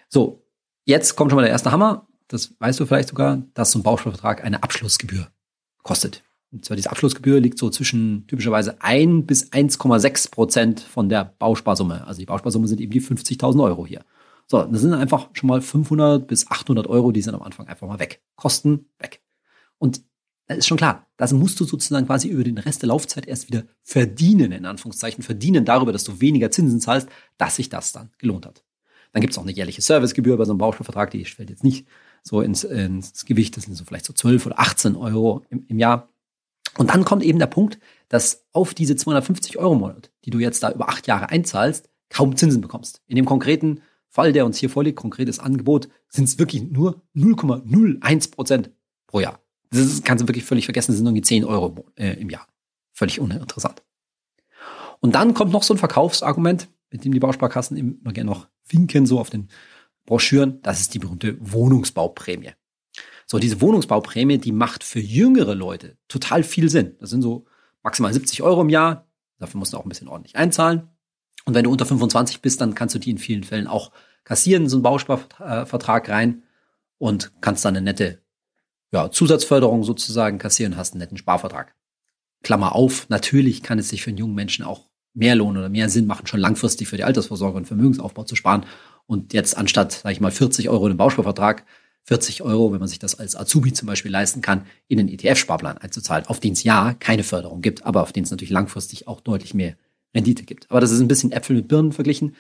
So, 0.09 0.45
jetzt 0.85 1.17
kommt 1.17 1.31
schon 1.31 1.37
mal 1.37 1.43
der 1.43 1.53
erste 1.53 1.71
Hammer 1.71 2.08
das 2.29 2.55
weißt 2.59 2.79
du 2.79 2.87
vielleicht 2.87 3.09
sogar, 3.09 3.43
dass 3.55 3.73
so 3.73 3.79
ein 3.79 3.83
Bausparvertrag 3.83 4.45
eine 4.45 4.63
Abschlussgebühr 4.63 5.29
kostet. 5.83 6.23
Und 6.51 6.65
zwar 6.65 6.77
diese 6.77 6.91
Abschlussgebühr 6.91 7.41
liegt 7.41 7.59
so 7.59 7.69
zwischen 7.69 8.27
typischerweise 8.27 8.81
1 8.81 9.27
bis 9.27 9.51
1,6 9.51 10.31
Prozent 10.31 10.81
von 10.81 11.09
der 11.09 11.25
Bausparsumme. 11.39 12.07
Also 12.07 12.21
die 12.21 12.27
Bausparsumme 12.27 12.69
sind 12.69 12.81
eben 12.81 12.93
die 12.93 13.03
50.000 13.03 13.63
Euro 13.63 13.87
hier. 13.87 14.05
So, 14.47 14.63
das 14.63 14.81
sind 14.81 14.95
einfach 14.95 15.29
schon 15.35 15.49
mal 15.49 15.61
500 15.61 16.27
bis 16.27 16.51
800 16.51 16.87
Euro, 16.87 17.13
die 17.13 17.21
sind 17.21 17.35
am 17.35 17.43
Anfang 17.43 17.67
einfach 17.67 17.87
mal 17.87 17.99
weg. 17.99 18.23
Kosten 18.35 18.87
weg. 18.99 19.21
Und 19.77 20.03
das 20.47 20.59
ist 20.59 20.67
schon 20.67 20.79
klar, 20.79 21.07
das 21.19 21.35
musst 21.35 21.61
du 21.61 21.65
sozusagen 21.65 22.07
quasi 22.07 22.29
über 22.29 22.43
den 22.43 22.57
Rest 22.57 22.81
der 22.81 22.89
Laufzeit 22.89 23.27
erst 23.27 23.49
wieder 23.49 23.65
verdienen, 23.83 24.53
in 24.53 24.65
Anführungszeichen, 24.65 25.23
verdienen 25.23 25.67
darüber, 25.67 25.93
dass 25.93 26.05
du 26.05 26.23
weniger 26.23 26.51
Zinsen 26.51 26.81
zahlst, 26.81 27.11
dass 27.37 27.57
sich 27.57 27.69
das 27.69 27.93
dann 27.93 28.11
gelohnt 28.17 28.47
hat. 28.47 28.65
Dann 29.13 29.21
gibt 29.21 29.33
es 29.33 29.39
auch 29.39 29.43
eine 29.43 29.53
jährliche 29.53 29.83
Servicegebühr 29.83 30.39
bei 30.39 30.47
so 30.47 30.53
einem 30.53 30.59
Bausparvertrag, 30.59 31.11
die 31.11 31.25
fällt 31.27 31.51
jetzt 31.51 31.65
nicht 31.65 31.87
so 32.23 32.41
ins, 32.41 32.65
ins 32.65 33.25
Gewicht. 33.25 33.57
Das 33.57 33.65
sind 33.65 33.75
so 33.75 33.85
vielleicht 33.85 34.07
so 34.07 34.13
12 34.13 34.47
oder 34.47 34.59
18 34.59 34.97
Euro 34.97 35.45
im, 35.51 35.65
im 35.69 35.79
Jahr. 35.79 36.09
Und 36.77 36.91
dann 36.91 37.05
kommt 37.05 37.23
eben 37.23 37.39
der 37.39 37.47
Punkt, 37.47 37.79
dass 38.09 38.47
auf 38.53 38.75
diese 38.75 38.97
250 38.97 39.59
Euro 39.59 39.75
im 39.75 39.81
Monat, 39.81 40.11
die 40.25 40.31
du 40.31 40.39
jetzt 40.39 40.63
da 40.63 40.71
über 40.71 40.89
acht 40.89 41.07
Jahre 41.07 41.31
einzahlst, 41.31 41.91
kaum 42.11 42.37
Zinsen 42.37 42.61
bekommst. 42.61 43.03
In 43.07 43.17
dem 43.17 43.25
konkreten 43.25 43.83
Fall, 44.09 44.33
der 44.33 44.47
uns 44.47 44.59
hier 44.59 44.71
vorliegt, 44.71 44.97
konkretes 44.97 45.39
Angebot, 45.39 45.89
sind 46.09 46.25
es 46.25 46.39
wirklich 46.39 46.63
nur 46.63 47.03
0,01 47.15 48.31
Prozent 48.31 48.71
pro 49.07 49.21
Jahr. 49.21 49.41
Das 49.71 49.81
ist, 49.81 50.05
kannst 50.05 50.23
du 50.23 50.29
wirklich 50.29 50.45
völlig 50.45 50.65
vergessen, 50.65 50.93
das 50.93 50.99
sind 50.99 51.07
irgendwie 51.07 51.23
10 51.23 51.45
Euro 51.45 51.85
äh, 51.97 52.15
im 52.21 52.31
Jahr. 52.31 52.47
Völlig 52.93 53.21
uninteressant. 53.21 53.83
Und 55.01 55.15
dann 55.15 55.35
kommt 55.35 55.53
noch 55.53 55.63
so 55.63 55.75
ein 55.75 55.79
Verkaufsargument, 55.79 56.69
mit 56.91 57.05
dem 57.05 57.13
die 57.13 57.21
Bausparkassen 57.21 57.77
immer 57.77 58.13
gerne 58.13 58.31
noch 58.31 58.49
winken, 58.69 59.07
so 59.07 59.21
auf 59.21 59.31
den 59.31 59.49
Broschüren, 60.09 60.63
das 60.63 60.81
ist 60.81 60.95
die 60.95 60.99
berühmte 60.99 61.37
Wohnungsbauprämie. 61.39 62.53
So, 63.27 63.39
diese 63.39 63.61
Wohnungsbauprämie, 63.61 64.39
die 64.39 64.53
macht 64.53 64.83
für 64.83 65.01
jüngere 65.01 65.55
Leute 65.55 65.99
total 66.09 66.43
viel 66.43 66.71
Sinn. 66.71 66.97
Das 66.99 67.11
sind 67.11 67.21
so 67.21 67.45
maximal 67.83 68.11
70 68.11 68.43
Euro 68.43 68.63
im 68.63 68.71
Jahr. 68.71 69.07
Dafür 69.39 69.59
musst 69.59 69.75
du 69.75 69.77
auch 69.77 69.85
ein 69.85 69.91
bisschen 69.91 70.09
ordentlich 70.09 70.37
einzahlen. 70.37 70.89
Und 71.45 71.53
wenn 71.53 71.65
du 71.65 71.71
unter 71.71 71.85
25 71.85 72.41
bist, 72.41 72.63
dann 72.63 72.75
kannst 72.75 72.95
du 72.95 72.99
die 72.99 73.11
in 73.11 73.19
vielen 73.19 73.45
Fällen 73.45 73.67
auch 73.67 73.93
kassieren, 74.25 74.67
so 74.67 74.77
einen 74.77 74.83
Bausparvertrag 74.83 76.09
rein 76.09 76.43
und 76.97 77.33
kannst 77.43 77.67
dann 77.67 77.77
eine 77.77 77.85
nette 77.85 78.23
ja, 78.91 79.11
Zusatzförderung 79.11 79.85
sozusagen 79.85 80.39
kassieren, 80.39 80.79
hast 80.79 80.95
einen 80.95 81.01
netten 81.01 81.19
Sparvertrag. 81.19 81.75
Klammer 82.43 82.75
auf, 82.75 83.11
natürlich 83.11 83.63
kann 83.63 83.79
es 83.79 83.91
sich 83.91 84.03
für 84.03 84.09
einen 84.09 84.19
jungen 84.19 84.35
Menschen 84.35 84.65
auch 84.65 84.89
mehr 85.13 85.35
lohnen 85.35 85.59
oder 85.59 85.69
mehr 85.69 85.91
Sinn 85.91 86.07
machen, 86.07 86.27
schon 86.27 86.41
langfristig 86.41 86.89
für 86.89 86.97
die 86.97 87.05
Altersvorsorge 87.05 87.59
und 87.59 87.67
Vermögensaufbau 87.67 88.25
zu 88.25 88.37
sparen 88.37 88.65
und 89.09 89.33
jetzt 89.33 89.57
anstatt, 89.57 89.93
sage 89.93 90.13
ich 90.13 90.21
mal, 90.21 90.31
40 90.31 90.69
Euro 90.69 90.87
in 90.87 90.93
den 90.93 90.99
Bausparvertrag, 90.99 91.65
40 92.05 92.43
Euro, 92.43 92.73
wenn 92.73 92.79
man 92.79 92.89
sich 92.89 92.99
das 92.99 93.19
als 93.19 93.35
Azubi 93.35 93.73
zum 93.73 93.87
Beispiel 93.87 94.13
leisten 94.13 94.43
kann, 94.43 94.67
in 94.87 94.99
den 94.99 95.09
ETF-Sparplan 95.09 95.79
einzuzahlen, 95.79 96.27
auf 96.27 96.41
den 96.41 96.53
es 96.53 96.63
ja 96.63 96.95
keine 96.95 97.25
Förderung 97.25 97.63
gibt, 97.63 97.85
aber 97.85 98.03
auf 98.03 98.13
den 98.13 98.25
es 98.25 98.31
natürlich 98.31 98.51
langfristig 98.51 99.09
auch 99.09 99.21
deutlich 99.21 99.55
mehr 99.55 99.77
Rendite 100.15 100.45
gibt. 100.45 100.71
Aber 100.71 100.81
das 100.81 100.91
ist 100.91 101.01
ein 101.01 101.09
bisschen 101.09 101.33
Äpfel 101.33 101.57
mit 101.57 101.69
Birnen 101.69 101.93
verglichen. 101.93 102.37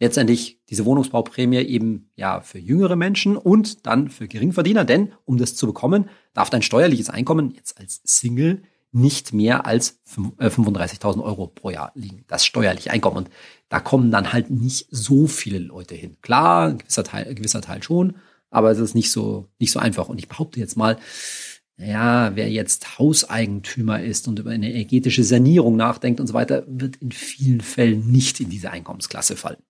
letztendlich 0.00 0.60
diese 0.68 0.84
Wohnungsbauprämie 0.84 1.58
eben 1.58 2.10
ja 2.14 2.40
für 2.40 2.58
jüngere 2.58 2.96
Menschen 2.96 3.36
und 3.36 3.86
dann 3.86 4.10
für 4.10 4.28
Geringverdiener, 4.28 4.84
denn 4.84 5.12
um 5.24 5.38
das 5.38 5.56
zu 5.56 5.66
bekommen, 5.66 6.10
darf 6.34 6.50
dein 6.50 6.62
steuerliches 6.62 7.08
Einkommen 7.08 7.52
jetzt 7.52 7.78
als 7.78 8.02
Single 8.04 8.62
nicht 8.92 9.32
mehr 9.32 9.66
als 9.66 10.00
35.000 10.14 11.18
äh, 11.18 11.22
Euro 11.22 11.46
pro 11.46 11.70
Jahr 11.70 11.92
liegen. 11.94 12.24
Das 12.28 12.44
steuerliche 12.44 12.90
Einkommen. 12.90 13.16
Und 13.16 13.30
da 13.70 13.80
kommen 13.80 14.10
dann 14.10 14.32
halt 14.32 14.50
nicht 14.50 14.86
so 14.90 15.26
viele 15.26 15.58
Leute 15.58 15.94
hin. 15.94 16.18
Klar, 16.20 16.68
ein 16.68 16.78
gewisser 16.78 17.04
Teil, 17.04 17.26
ein 17.26 17.34
gewisser 17.34 17.62
Teil 17.62 17.82
schon, 17.82 18.16
aber 18.50 18.70
es 18.70 18.78
ist 18.78 18.94
nicht 18.94 19.10
so, 19.10 19.48
nicht 19.58 19.72
so 19.72 19.80
einfach. 19.80 20.08
Und 20.08 20.18
ich 20.18 20.28
behaupte 20.28 20.60
jetzt 20.60 20.76
mal, 20.76 20.98
ja, 21.78 22.36
wer 22.36 22.50
jetzt 22.50 22.98
Hauseigentümer 22.98 24.02
ist 24.02 24.28
und 24.28 24.38
über 24.38 24.50
eine 24.50 24.70
energetische 24.70 25.24
Sanierung 25.24 25.76
nachdenkt 25.76 26.20
und 26.20 26.26
so 26.26 26.34
weiter, 26.34 26.64
wird 26.68 26.96
in 26.96 27.12
vielen 27.12 27.62
Fällen 27.62 28.10
nicht 28.12 28.40
in 28.40 28.50
diese 28.50 28.70
Einkommensklasse 28.70 29.36
fallen. 29.36 29.62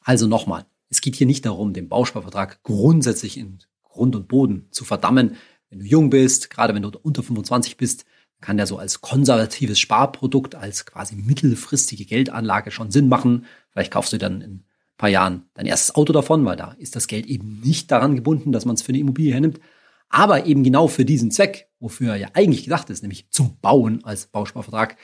Also 0.00 0.26
nochmal, 0.26 0.66
es 0.90 1.00
geht 1.00 1.16
hier 1.16 1.26
nicht 1.26 1.46
darum, 1.46 1.72
den 1.72 1.88
Bausparvertrag 1.88 2.62
grundsätzlich 2.62 3.38
in 3.38 3.58
Grund 3.82 4.14
und 4.14 4.28
Boden 4.28 4.68
zu 4.70 4.84
verdammen. 4.84 5.36
Wenn 5.70 5.80
du 5.80 5.86
jung 5.86 6.10
bist, 6.10 6.50
gerade 6.50 6.74
wenn 6.74 6.82
du 6.82 6.90
unter 7.02 7.22
25 7.22 7.76
bist, 7.78 8.04
kann 8.40 8.56
der 8.56 8.66
so 8.66 8.78
als 8.78 9.00
konservatives 9.00 9.78
Sparprodukt, 9.78 10.54
als 10.54 10.86
quasi 10.86 11.16
mittelfristige 11.16 12.04
Geldanlage 12.04 12.70
schon 12.70 12.90
Sinn 12.90 13.08
machen. 13.08 13.46
Vielleicht 13.70 13.92
kaufst 13.92 14.12
du 14.12 14.18
dann 14.18 14.40
in 14.40 14.50
ein 14.50 14.64
paar 14.98 15.08
Jahren 15.08 15.48
dein 15.54 15.66
erstes 15.66 15.94
Auto 15.94 16.12
davon, 16.12 16.44
weil 16.44 16.56
da 16.56 16.72
ist 16.78 16.96
das 16.96 17.06
Geld 17.06 17.26
eben 17.26 17.60
nicht 17.64 17.90
daran 17.90 18.14
gebunden, 18.14 18.52
dass 18.52 18.64
man 18.64 18.74
es 18.74 18.82
für 18.82 18.90
eine 18.90 18.98
Immobilie 18.98 19.32
hernimmt. 19.32 19.60
Aber 20.08 20.46
eben 20.46 20.62
genau 20.62 20.86
für 20.88 21.04
diesen 21.04 21.30
Zweck, 21.30 21.68
wofür 21.80 22.12
er 22.12 22.16
ja 22.16 22.28
eigentlich 22.34 22.64
gedacht 22.64 22.90
ist, 22.90 23.02
nämlich 23.02 23.30
zum 23.30 23.58
Bauen 23.60 24.04
als 24.04 24.26
Bausparvertrag, 24.26 24.96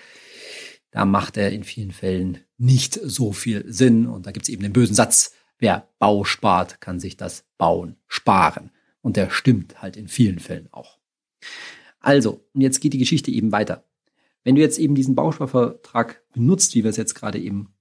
da 0.91 1.05
macht 1.05 1.37
er 1.37 1.51
in 1.51 1.65
vielen 1.65 1.91
Fällen 1.91 2.39
nicht 2.59 3.01
so 3.03 3.33
viel 3.33 3.65
Sinn. 3.67 4.07
Und 4.07 4.27
da 4.27 4.31
gibt 4.31 4.45
es 4.45 4.51
eben 4.51 4.63
den 4.63 4.73
bösen 4.73 4.95
Satz, 4.95 5.33
wer 5.59 5.89
Bau 5.99 6.25
spart, 6.25 6.81
kann 6.81 7.01
sich 7.01 7.17
das 7.17 7.45
Bauen 7.59 7.97
sparen. 8.07 8.71
Und 9.01 9.17
der 9.17 9.31
stimmt 9.31 9.83
halt 9.83 9.97
in 9.97 10.07
vielen 10.07 10.39
Fällen 10.39 10.69
auch. 10.71 10.99
Also, 12.03 12.45
und 12.53 12.61
jetzt 12.61 12.81
geht 12.81 12.93
die 12.93 12.99
Geschichte 12.99 13.31
eben 13.31 13.53
weiter. 13.53 13.85
Wenn 14.45 14.57
du 14.57 14.61
jetzt 14.61 14.79
eben 14.79 14.95
diesen 14.95 15.15
Bausparvertrag 15.15 16.23
benutzt, 16.33 16.75
wie 16.75 16.83
wir 16.83 16.91
es 16.91 16.97
jetzt 16.97 17.15
gerade 17.15 17.39
eben 17.39 17.73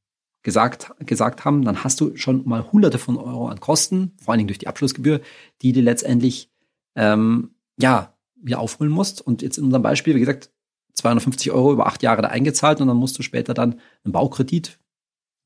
gesagt, 0.44 0.92
gesagt 1.00 1.44
haben, 1.44 1.66
dann 1.66 1.84
hast 1.84 2.00
du 2.00 2.16
schon 2.16 2.48
mal 2.48 2.72
hunderte 2.72 3.00
von 3.00 3.18
Euro 3.18 3.48
an 3.48 3.60
Kosten, 3.60 4.14
vor 4.22 4.32
allen 4.32 4.40
Dingen 4.40 4.48
durch 4.48 4.60
die 4.60 4.68
Abschlussgebühr, 4.68 5.22
die 5.62 5.72
du 5.74 5.82
letztendlich 5.82 6.52
ähm, 6.96 7.56
ja 7.78 8.16
wieder 8.36 8.60
aufholen 8.60 8.92
musst. 8.92 9.22
Und 9.22 9.42
jetzt 9.42 9.58
in 9.58 9.66
unserem 9.66 9.84
Beispiel, 9.84 10.16
wie 10.16 10.20
gesagt, 10.20 10.52
250 10.94 11.52
Euro 11.52 11.74
über 11.74 11.88
acht 11.88 12.04
Jahre 12.04 12.22
da 12.22 12.30
eingezahlt 12.30 12.82
und 12.82 12.88
dann 12.88 12.98
musst 12.98 13.18
du 13.18 13.24
später 13.24 13.54
dann 13.54 13.80
einen 14.04 14.12
Baukredit, 14.12 14.80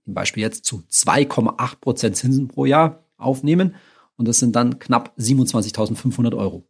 im 0.05 0.13
Beispiel 0.13 0.43
jetzt 0.43 0.65
zu 0.65 0.83
2,8 0.91 1.79
Prozent 1.79 2.15
Zinsen 2.17 2.47
pro 2.47 2.65
Jahr 2.65 3.05
aufnehmen. 3.17 3.75
Und 4.17 4.27
das 4.27 4.39
sind 4.39 4.55
dann 4.55 4.79
knapp 4.79 5.13
27.500 5.17 6.37
Euro, 6.37 6.67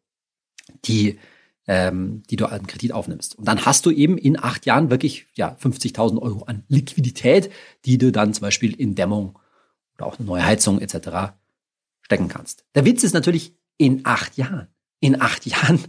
die 0.86 1.20
ähm, 1.68 2.24
die 2.30 2.36
du 2.36 2.46
an 2.46 2.68
Kredit 2.68 2.92
aufnimmst. 2.92 3.36
Und 3.36 3.48
dann 3.48 3.66
hast 3.66 3.86
du 3.86 3.92
eben 3.92 4.18
in 4.18 4.42
acht 4.42 4.66
Jahren 4.66 4.90
wirklich 4.90 5.28
ja 5.36 5.58
50.000 5.60 6.22
Euro 6.22 6.44
an 6.44 6.64
Liquidität, 6.68 7.52
die 7.86 7.98
du 7.98 8.12
dann 8.12 8.34
zum 8.34 8.42
Beispiel 8.42 8.74
in 8.74 8.96
Dämmung 8.96 9.40
oder 9.96 10.06
auch 10.06 10.20
eine 10.20 10.28
neue 10.28 10.46
Heizung 10.46 10.80
etc. 10.80 11.34
stecken 12.02 12.28
kannst. 12.28 12.66
Der 12.76 12.86
Witz 12.86 13.04
ist 13.04 13.14
natürlich 13.14 13.56
in 13.78 14.06
acht 14.06 14.38
Jahren. 14.38 14.68
In 15.00 15.22
acht 15.22 15.46
Jahren 15.46 15.80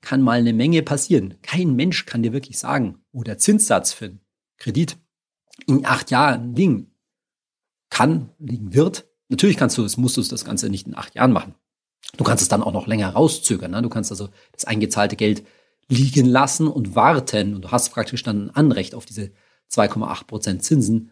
kann 0.00 0.22
mal 0.22 0.38
eine 0.38 0.52
Menge 0.52 0.82
passieren. 0.82 1.34
Kein 1.42 1.74
Mensch 1.74 2.04
kann 2.06 2.22
dir 2.22 2.32
wirklich 2.32 2.58
sagen, 2.58 2.98
wo 3.12 3.22
der 3.22 3.38
Zinssatz 3.38 3.92
für 3.92 4.06
einen 4.06 4.20
Kredit 4.58 4.98
in 5.66 5.86
acht 5.86 6.10
Jahren 6.10 6.54
liegen 6.54 6.94
kann, 7.90 8.30
liegen 8.38 8.74
wird. 8.74 9.06
Natürlich 9.28 9.56
kannst 9.56 9.78
du, 9.78 9.84
es 9.84 9.96
musst 9.96 10.16
du 10.16 10.22
das 10.22 10.44
Ganze 10.44 10.68
nicht 10.68 10.86
in 10.86 10.96
acht 10.96 11.14
Jahren 11.14 11.32
machen. 11.32 11.54
Du 12.16 12.24
kannst 12.24 12.42
es 12.42 12.48
dann 12.48 12.62
auch 12.62 12.72
noch 12.72 12.86
länger 12.86 13.10
rauszögern. 13.10 13.70
Ne? 13.70 13.82
Du 13.82 13.88
kannst 13.88 14.10
also 14.10 14.28
das 14.52 14.64
eingezahlte 14.64 15.16
Geld 15.16 15.44
liegen 15.88 16.26
lassen 16.26 16.68
und 16.68 16.94
warten. 16.94 17.54
Und 17.54 17.62
du 17.62 17.70
hast 17.70 17.90
praktisch 17.90 18.22
dann 18.22 18.46
ein 18.46 18.50
Anrecht 18.50 18.94
auf 18.94 19.04
diese 19.04 19.30
2,8 19.70 20.26
Prozent 20.26 20.62
Zinsen 20.62 21.10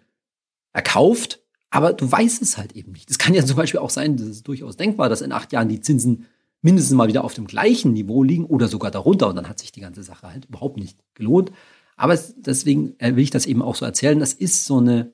erkauft. 0.73 1.41
Aber 1.71 1.93
du 1.93 2.11
weißt 2.11 2.43
es 2.43 2.59
halt 2.59 2.73
eben 2.73 2.93
nicht. 2.93 3.11
Es 3.11 3.19
kann 3.19 3.35
ja 3.35 3.45
zum 3.45 3.57
Beispiel 3.57 3.81
auch 3.81 3.91
sein, 3.91 4.17
das 4.17 4.27
ist 4.27 4.49
durchaus 4.49 4.77
denkbar, 4.77 5.09
dass 5.09 5.21
in 5.21 5.33
acht 5.33 5.53
Jahren 5.53 5.69
die 5.69 5.81
Zinsen 5.81 6.27
mindestens 6.63 6.97
mal 6.97 7.09
wieder 7.09 7.25
auf 7.25 7.35
dem 7.35 7.47
gleichen 7.47 7.93
Niveau 7.93 8.23
liegen 8.23 8.45
oder 8.45 8.69
sogar 8.69 8.91
darunter. 8.91 9.29
Und 9.29 9.37
dann 9.37 9.49
hat 9.49 9.59
sich 9.59 9.73
die 9.73 9.81
ganze 9.81 10.03
Sache 10.03 10.29
halt 10.29 10.47
überhaupt 10.47 10.77
nicht 10.77 10.99
gelohnt. 11.15 11.53
Aber 11.97 12.19
deswegen 12.37 12.99
äh, 12.99 13.15
will 13.15 13.23
ich 13.23 13.31
das 13.31 13.47
eben 13.47 13.63
auch 13.63 13.77
so 13.77 13.85
erzählen. 13.85 14.19
Das 14.19 14.33
ist 14.33 14.65
so 14.65 14.79
eine, 14.79 15.13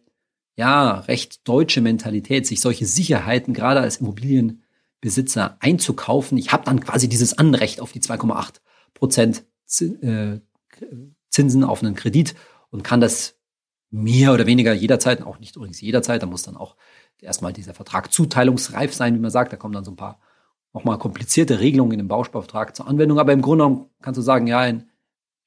ja, 0.57 1.01
recht 1.01 1.47
deutsche 1.47 1.81
Mentalität, 1.81 2.47
sich 2.47 2.61
solche 2.61 2.87
Sicherheiten 2.87 3.55
gerade 3.55 3.81
als 3.81 3.99
Immobilien 3.99 4.63
Besitzer 5.07 5.57
einzukaufen. 5.61 6.37
Ich 6.37 6.51
habe 6.51 6.65
dann 6.65 6.81
quasi 6.81 7.09
dieses 7.09 7.39
Anrecht 7.39 7.81
auf 7.81 7.93
die 7.93 8.01
2,8 8.01 8.55
Prozent 8.93 9.45
äh, 9.81 10.41
Zinsen 11.31 11.63
auf 11.63 11.81
einen 11.81 11.95
Kredit 11.95 12.35
und 12.71 12.83
kann 12.83 13.01
das 13.01 13.37
mehr 13.93 14.35
oder 14.35 14.47
weniger 14.47 14.73
jederzeit, 14.73 15.23
auch 15.23 15.39
nicht 15.39 15.55
übrigens 15.55 15.81
jederzeit, 15.81 16.25
da 16.25 16.27
muss 16.27 16.43
dann 16.43 16.57
auch 16.57 16.75
erstmal 17.21 17.53
dieser 17.53 17.73
Vertrag 17.73 18.13
zuteilungsreif 18.13 18.93
sein, 18.93 19.15
wie 19.15 19.21
man 19.21 19.31
sagt. 19.31 19.53
Da 19.53 19.57
kommen 19.57 19.75
dann 19.75 19.85
so 19.85 19.93
ein 19.93 19.97
paar 19.97 20.19
nochmal 20.73 20.99
komplizierte 20.99 21.61
Regelungen 21.61 21.93
in 21.93 21.99
dem 21.99 22.09
Bausparvertrag 22.09 22.75
zur 22.75 22.89
Anwendung. 22.89 23.21
Aber 23.21 23.33
im 23.33 23.43
Grunde 23.43 23.65
genommen 23.65 23.91
kannst 24.03 24.19
du 24.19 24.23
sagen, 24.23 24.49
ja, 24.49 24.67
in 24.67 24.91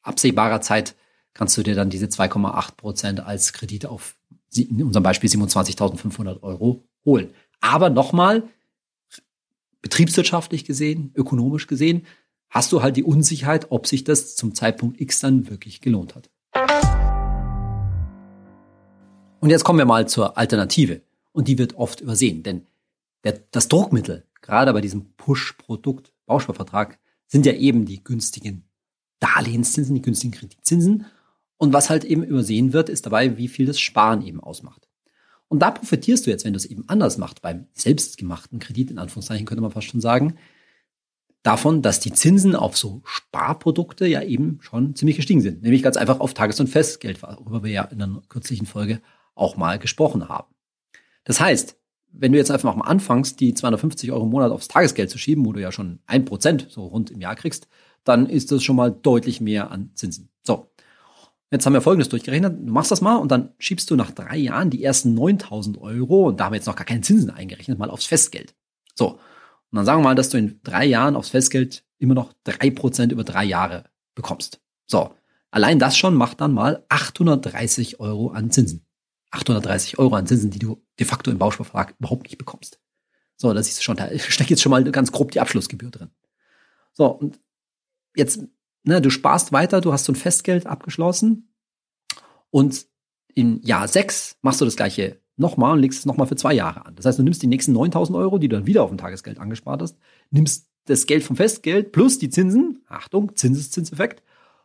absehbarer 0.04 0.62
Zeit 0.62 0.96
kannst 1.34 1.58
du 1.58 1.64
dir 1.64 1.76
dann 1.76 1.90
diese 1.90 2.06
2,8 2.06 2.78
Prozent 2.78 3.20
als 3.20 3.52
Kredit 3.52 3.88
auf, 3.88 4.16
in 4.56 4.84
unserem 4.84 5.04
Beispiel 5.04 5.30
27.500 5.30 6.44
Euro 6.44 6.86
holen. 7.04 7.34
Aber 7.60 7.90
nochmal, 7.90 8.44
betriebswirtschaftlich 9.82 10.66
gesehen, 10.66 11.12
ökonomisch 11.16 11.68
gesehen, 11.68 12.06
hast 12.50 12.72
du 12.72 12.82
halt 12.82 12.98
die 12.98 13.04
Unsicherheit, 13.04 13.68
ob 13.72 13.88
sich 13.88 14.04
das 14.04 14.36
zum 14.36 14.56
Zeitpunkt 14.56 15.00
X 15.00 15.20
dann 15.20 15.50
wirklich 15.50 15.82
gelohnt 15.82 16.16
hat. 16.16 16.30
Und 19.40 19.50
jetzt 19.50 19.64
kommen 19.64 19.80
wir 19.80 19.86
mal 19.86 20.08
zur 20.08 20.38
Alternative. 20.38 21.02
Und 21.32 21.48
die 21.48 21.58
wird 21.58 21.76
oft 21.76 22.02
übersehen, 22.02 22.44
denn 22.44 22.66
der, 23.24 23.40
das 23.52 23.68
Druckmittel, 23.68 24.26
gerade 24.42 24.74
bei 24.74 24.82
diesem 24.82 25.14
Push-Produkt, 25.14 26.12
Bausparvertrag, 26.26 27.00
sind 27.28 27.46
ja 27.46 27.54
eben 27.54 27.86
die 27.86 28.04
günstigen 28.04 28.64
Darlehenszinsen, 29.20 29.96
die 29.96 30.02
günstigen 30.02 30.34
Kreditzinsen. 30.34 31.06
Und 31.58 31.72
was 31.74 31.90
halt 31.90 32.04
eben 32.04 32.24
übersehen 32.24 32.74
wird, 32.74 32.90
ist 32.90 33.06
dabei, 33.06 33.38
wie 33.38 33.48
viel 33.48 33.66
das 33.66 33.80
Sparen 33.80 34.26
eben 34.26 34.40
ausmacht. 34.42 34.89
Und 35.50 35.60
da 35.60 35.72
profitierst 35.72 36.26
du 36.26 36.30
jetzt, 36.30 36.46
wenn 36.46 36.54
du 36.54 36.58
es 36.58 36.66
eben 36.66 36.88
anders 36.88 37.18
machst, 37.18 37.42
beim 37.42 37.68
selbstgemachten 37.74 38.60
Kredit, 38.60 38.92
in 38.92 39.00
Anführungszeichen 39.00 39.46
könnte 39.46 39.62
man 39.62 39.72
fast 39.72 39.88
schon 39.88 40.00
sagen, 40.00 40.36
davon, 41.44 41.82
dass 41.82 42.00
die 42.00 42.14
Zinsen 42.14 42.56
auf 42.56 42.78
so 42.78 43.02
Sparprodukte 43.06 44.06
ja 44.06 44.22
eben 44.22 44.60
schon 44.62 44.96
ziemlich 44.96 45.18
gestiegen 45.18 45.42
sind. 45.42 45.64
Nämlich 45.64 45.84
ganz 45.84 45.98
einfach 45.98 46.20
auf 46.20 46.34
Tages- 46.34 46.60
und 46.60 46.68
Festgeld, 46.68 47.22
worüber 47.22 47.64
wir 47.64 47.72
ja 47.72 47.84
in 47.86 48.02
einer 48.02 48.22
kürzlichen 48.30 48.68
Folge 48.68 49.02
auch 49.36 49.58
mal 49.58 49.80
gesprochen 49.80 50.30
haben. 50.30 50.54
Das 51.24 51.40
heißt, 51.40 51.78
wenn 52.12 52.32
du 52.32 52.38
jetzt 52.38 52.52
einfach 52.52 52.76
mal 52.76 52.86
anfängst, 52.86 53.40
die 53.40 53.54
250 53.54 54.12
Euro 54.12 54.24
im 54.24 54.32
Monat 54.32 54.52
aufs 54.52 54.68
Tagesgeld 54.68 55.10
zu 55.10 55.18
schieben, 55.18 55.46
wo 55.46 55.54
du 55.54 55.62
ja 55.62 55.72
schon 55.72 56.00
ein 56.06 56.26
Prozent 56.26 56.68
so 56.70 56.86
rund 56.88 57.12
im 57.12 57.22
Jahr 57.22 57.36
kriegst, 57.36 57.68
dann 58.04 58.26
ist 58.28 58.52
das 58.52 58.64
schon 58.64 58.76
mal 58.76 58.92
deutlich 58.92 59.42
mehr 59.42 59.72
an 59.72 59.92
Zinsen. 59.96 60.30
So. 60.44 60.72
Jetzt 61.52 61.66
haben 61.66 61.74
wir 61.74 61.82
Folgendes 61.82 62.10
durchgerechnet. 62.10 62.58
Du 62.60 62.72
machst 62.72 62.92
das 62.92 63.02
mal 63.02 63.16
und 63.16 63.32
dann 63.32 63.54
schiebst 63.58 63.90
du 63.90 63.96
nach 63.96 64.12
drei 64.12 64.38
Jahren 64.38 64.70
die 64.70 64.84
ersten 64.84 65.16
9000 65.16 65.80
Euro 65.80 66.28
und 66.28 66.40
da 66.40 66.46
haben 66.46 66.54
wir 66.54 66.58
jetzt 66.58 66.68
noch 66.68 66.76
gar 66.76 66.86
keine 66.86 67.02
Zinsen 67.02 67.32
eingerechnet, 67.32 67.80
mal 67.80 67.90
aufs 67.90 68.06
Festgeld. 68.06 68.56
So. 68.94 69.14
Und 69.14 69.76
dann 69.76 69.86
sagen 69.86 70.02
wir 70.02 70.10
mal, 70.10 70.16
dass 70.16 70.30
du 70.30 70.38
in 70.38 70.60
drei 70.64 70.86
Jahren 70.86 71.16
aufs 71.16 71.30
Festgeld 71.30 71.84
immer 71.98 72.14
noch 72.14 72.34
drei 72.44 72.70
Prozent 72.70 73.12
über 73.12 73.24
drei 73.24 73.46
Jahre 73.46 73.86
bekommst. 74.16 74.62
So. 74.86 75.16
Allein 75.52 75.80
das 75.80 75.98
schon 75.98 76.14
macht 76.14 76.42
dann 76.42 76.54
mal 76.54 76.86
830 76.90 78.00
Euro 78.00 78.30
an 78.30 78.52
Zinsen. 78.52 78.86
830 79.32 79.98
Euro 79.98 80.16
an 80.16 80.28
Zinsen, 80.28 80.52
die 80.52 80.60
du 80.60 80.84
de 81.00 81.08
facto 81.08 81.32
im 81.32 81.40
Bausparvertrag 81.40 81.96
überhaupt 82.00 82.24
nicht 82.24 82.38
bekommst. 82.38 82.80
So, 83.36 83.54
das 83.54 83.68
ist 83.68 83.84
schon, 83.84 83.98
da 83.98 84.10
steckt 84.20 84.52
jetzt 84.52 84.62
schon 84.62 84.70
mal 84.70 84.84
ganz 84.92 85.12
grob 85.12 85.32
die 85.32 85.40
Abschlussgebühr 85.40 85.90
drin. 85.90 86.12
So, 86.94 87.08
und 87.08 87.40
jetzt 88.16 88.44
ne, 88.84 89.02
du 89.02 89.10
sparst 89.10 89.52
weiter, 89.52 89.82
du 89.82 89.94
hast 89.94 90.06
so 90.06 90.12
ein 90.12 90.16
Festgeld 90.16 90.68
abgeschlossen 90.68 91.54
und 92.50 92.88
im 93.36 93.62
Jahr 93.64 93.88
sechs 93.88 94.38
machst 94.42 94.62
du 94.62 94.66
das 94.66 94.76
gleiche 94.76 95.20
nochmal 95.38 95.74
und 95.74 95.80
legst 95.80 96.00
es 96.00 96.06
nochmal 96.06 96.28
für 96.28 96.36
zwei 96.36 96.54
Jahre 96.54 96.86
an. 96.86 96.96
Das 96.96 97.06
heißt, 97.06 97.18
du 97.18 97.24
nimmst 97.24 97.42
die 97.42 97.48
nächsten 97.48 97.72
9000 97.72 98.18
Euro, 98.18 98.38
die 98.38 98.50
du 98.50 98.58
dann 98.58 98.68
wieder 98.68 98.84
auf 98.84 98.90
dem 98.90 98.98
Tagesgeld 98.98 99.40
angespart 99.40 99.82
hast, 99.82 99.98
nimmst 100.32 100.68
das 100.86 101.06
Geld 101.06 101.24
vom 101.24 101.36
Festgeld 101.36 101.92
plus 101.92 102.20
die 102.20 102.30
Zinsen, 102.30 102.84
Achtung, 102.88 103.36
Zinseszinseffekt, 103.36 104.24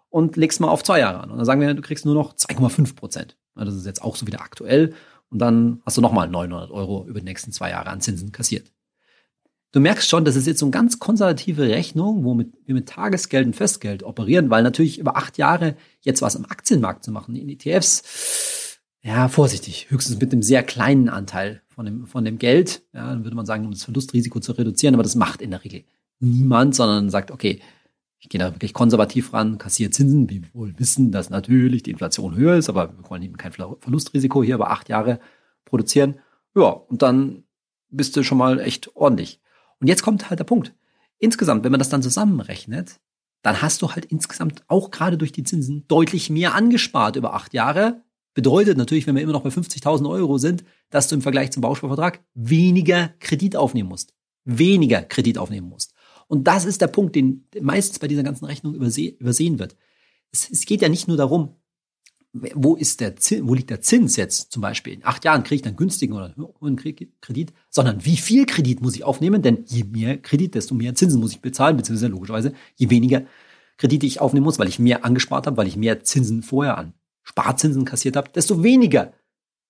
und 0.09 0.37
legst 0.37 0.61
mal 0.61 0.69
auf 0.69 0.85
zwei 0.85 1.01
Jahre 1.01 1.21
an. 1.21 1.31
Und 1.31 1.39
dann 1.39 1.47
sagen 1.47 1.61
wir, 1.61 1.75
du 1.75 1.83
kriegst 1.83 2.05
nur 2.05 2.15
noch 2.15 2.35
2,5 2.35 2.95
Prozent. 2.95 3.37
Das 3.57 3.75
ist 3.75 3.85
jetzt 3.87 4.03
auch 4.03 4.17
so 4.17 4.27
wieder 4.27 4.43
aktuell. 4.43 4.95
Und 5.29 5.41
dann 5.41 5.83
hast 5.85 5.97
du 5.97 6.01
nochmal 6.01 6.29
900 6.29 6.71
Euro 6.71 7.05
über 7.09 7.19
die 7.19 7.25
nächsten 7.25 7.51
zwei 7.51 7.71
Jahre 7.71 7.91
an 7.91 8.01
Zinsen 8.01 8.31
kassiert. 8.31 8.73
Du 9.75 9.81
merkst 9.81 10.09
schon, 10.09 10.25
das 10.25 10.37
ist 10.37 10.47
jetzt 10.47 10.61
so 10.61 10.67
eine 10.67 10.71
ganz 10.71 11.01
konservative 11.01 11.63
Rechnung, 11.63 12.23
womit 12.23 12.53
wir 12.65 12.77
mit 12.77 12.89
Tagesgeld 12.89 13.45
und 13.45 13.57
Festgeld 13.57 14.05
operieren, 14.05 14.49
weil 14.49 14.63
natürlich 14.63 15.01
über 15.01 15.17
acht 15.17 15.37
Jahre 15.37 15.75
jetzt 16.01 16.23
was 16.23 16.37
am 16.37 16.45
Aktienmarkt 16.45 17.03
zu 17.03 17.11
machen, 17.11 17.35
in 17.35 17.49
ETFs, 17.49 18.79
ja, 19.03 19.27
vorsichtig, 19.27 19.91
höchstens 19.91 20.21
mit 20.21 20.33
einem 20.33 20.43
sehr 20.43 20.63
kleinen 20.63 21.09
Anteil 21.09 21.61
von 21.67 21.87
dem, 21.87 22.07
von 22.07 22.25
dem 22.25 22.39
Geld, 22.39 22.85
ja, 22.93 23.09
dann 23.09 23.25
würde 23.25 23.35
man 23.35 23.47
sagen, 23.47 23.65
um 23.65 23.73
das 23.73 23.83
Verlustrisiko 23.83 24.39
zu 24.39 24.53
reduzieren, 24.53 24.95
aber 24.95 25.03
das 25.03 25.17
macht 25.17 25.43
in 25.43 25.51
der 25.51 25.65
Regel 25.65 25.83
niemand, 26.21 26.77
sondern 26.77 27.11
sagt, 27.11 27.33
okay, 27.33 27.61
ich 28.21 28.29
gehe 28.29 28.39
da 28.39 28.55
wirklich 28.55 28.75
konservativ 28.75 29.33
ran, 29.33 29.59
kassiere 29.59 29.91
Zinsen, 29.91 30.31
wir 30.31 30.43
wohl 30.53 30.73
wissen, 30.79 31.11
dass 31.11 31.31
natürlich 31.31 31.83
die 31.83 31.91
Inflation 31.91 32.37
höher 32.37 32.55
ist, 32.55 32.69
aber 32.69 32.97
wir 32.97 33.11
wollen 33.11 33.23
eben 33.25 33.39
kein 33.39 33.51
Verlustrisiko 33.51 34.45
hier 34.45 34.55
über 34.55 34.71
acht 34.71 34.89
Jahre 34.89 35.19
produzieren. 35.65 36.21
Ja, 36.55 36.69
und 36.69 37.03
dann 37.03 37.43
bist 37.91 38.17
du 38.17 38.23
schon 38.23 38.39
mal 38.39 38.61
echt 38.61 38.95
ordentlich. 38.95 39.41
Und 39.85 39.89
jetzt 39.89 40.03
kommt 40.03 40.31
halt 40.31 40.41
der 40.41 40.45
Punkt. 40.45 40.73
Insgesamt, 41.19 41.63
wenn 41.63 41.71
man 41.71 41.79
das 41.79 41.91
dann 41.91 42.03
zusammenrechnet, 42.03 43.01
dann 43.43 43.61
hast 43.61 43.83
du 43.83 43.91
halt 43.91 44.07
insgesamt 44.07 44.65
auch 44.67 44.91
gerade 44.91 45.19
durch 45.19 45.31
die 45.31 45.45
Zinsen 45.45 45.87
deutlich 45.89 46.31
mehr 46.31 46.55
angespart 46.55 47.17
über 47.17 47.35
acht 47.35 47.53
Jahre. 47.53 48.01
Bedeutet 48.33 48.79
natürlich, 48.79 49.07
wenn 49.07 49.15
wir 49.15 49.21
immer 49.21 49.35
noch 49.35 49.43
bei 49.43 49.51
50.000 49.51 50.09
Euro 50.09 50.39
sind, 50.39 50.65
dass 50.89 51.09
du 51.09 51.17
im 51.17 51.21
Vergleich 51.21 51.51
zum 51.51 51.61
Bausparvertrag 51.61 52.25
weniger 52.33 53.09
Kredit 53.21 53.57
aufnehmen 53.57 53.91
musst. 53.91 54.15
Weniger 54.47 55.03
Kredit 55.03 55.37
aufnehmen 55.37 55.69
musst. 55.69 55.93
Und 56.29 56.45
das 56.45 56.65
ist 56.65 56.81
der 56.81 56.87
Punkt, 56.87 57.15
den 57.15 57.47
meistens 57.61 57.99
bei 57.99 58.09
dieser 58.09 58.23
ganzen 58.23 58.47
Rechnung 58.47 58.75
übersehen 58.75 59.59
wird. 59.59 59.77
Es, 60.33 60.49
es 60.49 60.65
geht 60.65 60.81
ja 60.81 60.89
nicht 60.89 61.09
nur 61.09 61.19
darum, 61.19 61.57
wo 62.35 62.75
ist 62.75 63.01
der 63.01 63.15
Zins, 63.17 63.47
wo 63.47 63.55
liegt 63.55 63.71
der 63.71 63.81
Zins 63.81 64.17
jetzt 64.17 64.51
zum 64.51 64.61
Beispiel? 64.61 64.93
In 64.93 65.05
acht 65.05 65.25
Jahren 65.25 65.45
kriege 65.45 65.57
ich 65.57 65.63
dann 65.63 65.77
günstigen 65.77 66.15
oder 66.15 66.35
hohen 66.61 66.77
Kredit, 66.77 67.53
sondern 67.71 68.05
wie 68.05 68.17
viel 68.17 68.45
Kredit 68.45 68.83
muss 68.83 68.97
ich 68.97 69.05
aufnehmen? 69.05 69.41
Denn 69.41 69.65
je 69.67 69.85
mehr 69.85 70.19
Kredit, 70.19 70.57
desto 70.57 70.75
mehr 70.75 70.97
Zinsen 70.97 71.21
muss 71.21 71.33
ich 71.33 71.41
bezahlen, 71.41 71.77
beziehungsweise 71.77 72.11
logischerweise, 72.11 72.53
je 72.75 72.91
weniger 72.91 73.23
Kredite 73.77 74.07
ich 74.07 74.21
aufnehmen 74.21 74.45
muss, 74.45 74.59
weil 74.59 74.69
ich 74.69 74.81
mehr 74.81 75.05
angespart 75.05 75.47
habe, 75.47 75.57
weil 75.57 75.69
ich 75.69 75.77
mehr 75.77 76.03
Zinsen 76.03 76.43
vorher 76.43 76.77
an 76.77 76.95
Sparzinsen 77.23 77.85
kassiert 77.85 78.17
habe, 78.17 78.31
desto 78.35 78.63
weniger 78.65 79.13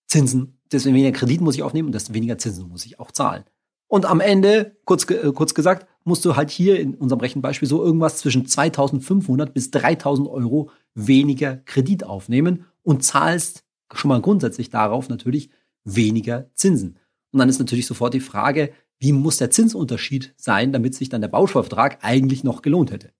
Zinsen, 0.07 0.59
desto 0.73 0.89
weniger 0.89 1.13
Kredit 1.13 1.43
muss 1.43 1.55
ich 1.57 1.63
aufnehmen 1.63 1.87
und 1.87 1.95
desto 1.95 2.15
weniger 2.15 2.39
Zinsen 2.39 2.69
muss 2.69 2.87
ich 2.87 2.99
auch 2.99 3.13
zahlen. 3.13 3.45
Und 3.89 4.07
am 4.07 4.21
Ende, 4.21 4.77
kurz, 4.87 5.09
äh, 5.11 5.33
kurz 5.33 5.55
gesagt, 5.55 5.87
musst 6.05 6.25
du 6.25 6.35
halt 6.35 6.51
hier 6.51 6.81
in 6.81 6.95
unserem 6.95 7.21
Rechenbeispiel 7.21 7.69
so 7.69 7.85
irgendwas 7.85 8.19
zwischen 8.19 8.47
2500 8.47 9.53
bis 9.53 9.71
3000 9.71 10.29
Euro 10.29 10.71
weniger 10.95 11.57
Kredit 11.57 12.05
aufnehmen 12.05 12.67
und 12.83 13.05
zahlst 13.05 13.65
schon 13.93 14.09
mal 14.09 14.21
grundsätzlich 14.21 14.71
darauf 14.71 15.09
natürlich 15.09 15.51
weniger 15.85 16.51
Zinsen. 16.55 16.99
Und 17.33 17.39
dann 17.39 17.49
ist 17.49 17.59
natürlich 17.59 17.87
sofort 17.87 18.15
die 18.15 18.21
Frage, 18.21 18.73
wie 18.99 19.13
muss 19.13 19.39
der 19.39 19.51
Zinsunterschied 19.51 20.35
sein, 20.37 20.73
damit 20.73 20.95
sich 20.95 21.09
dann 21.09 21.21
der 21.21 21.29
Bausparvertrag 21.29 21.99
eigentlich 22.03 22.45
noch 22.45 22.63
gelohnt 22.63 22.91
hätte. 22.93 23.13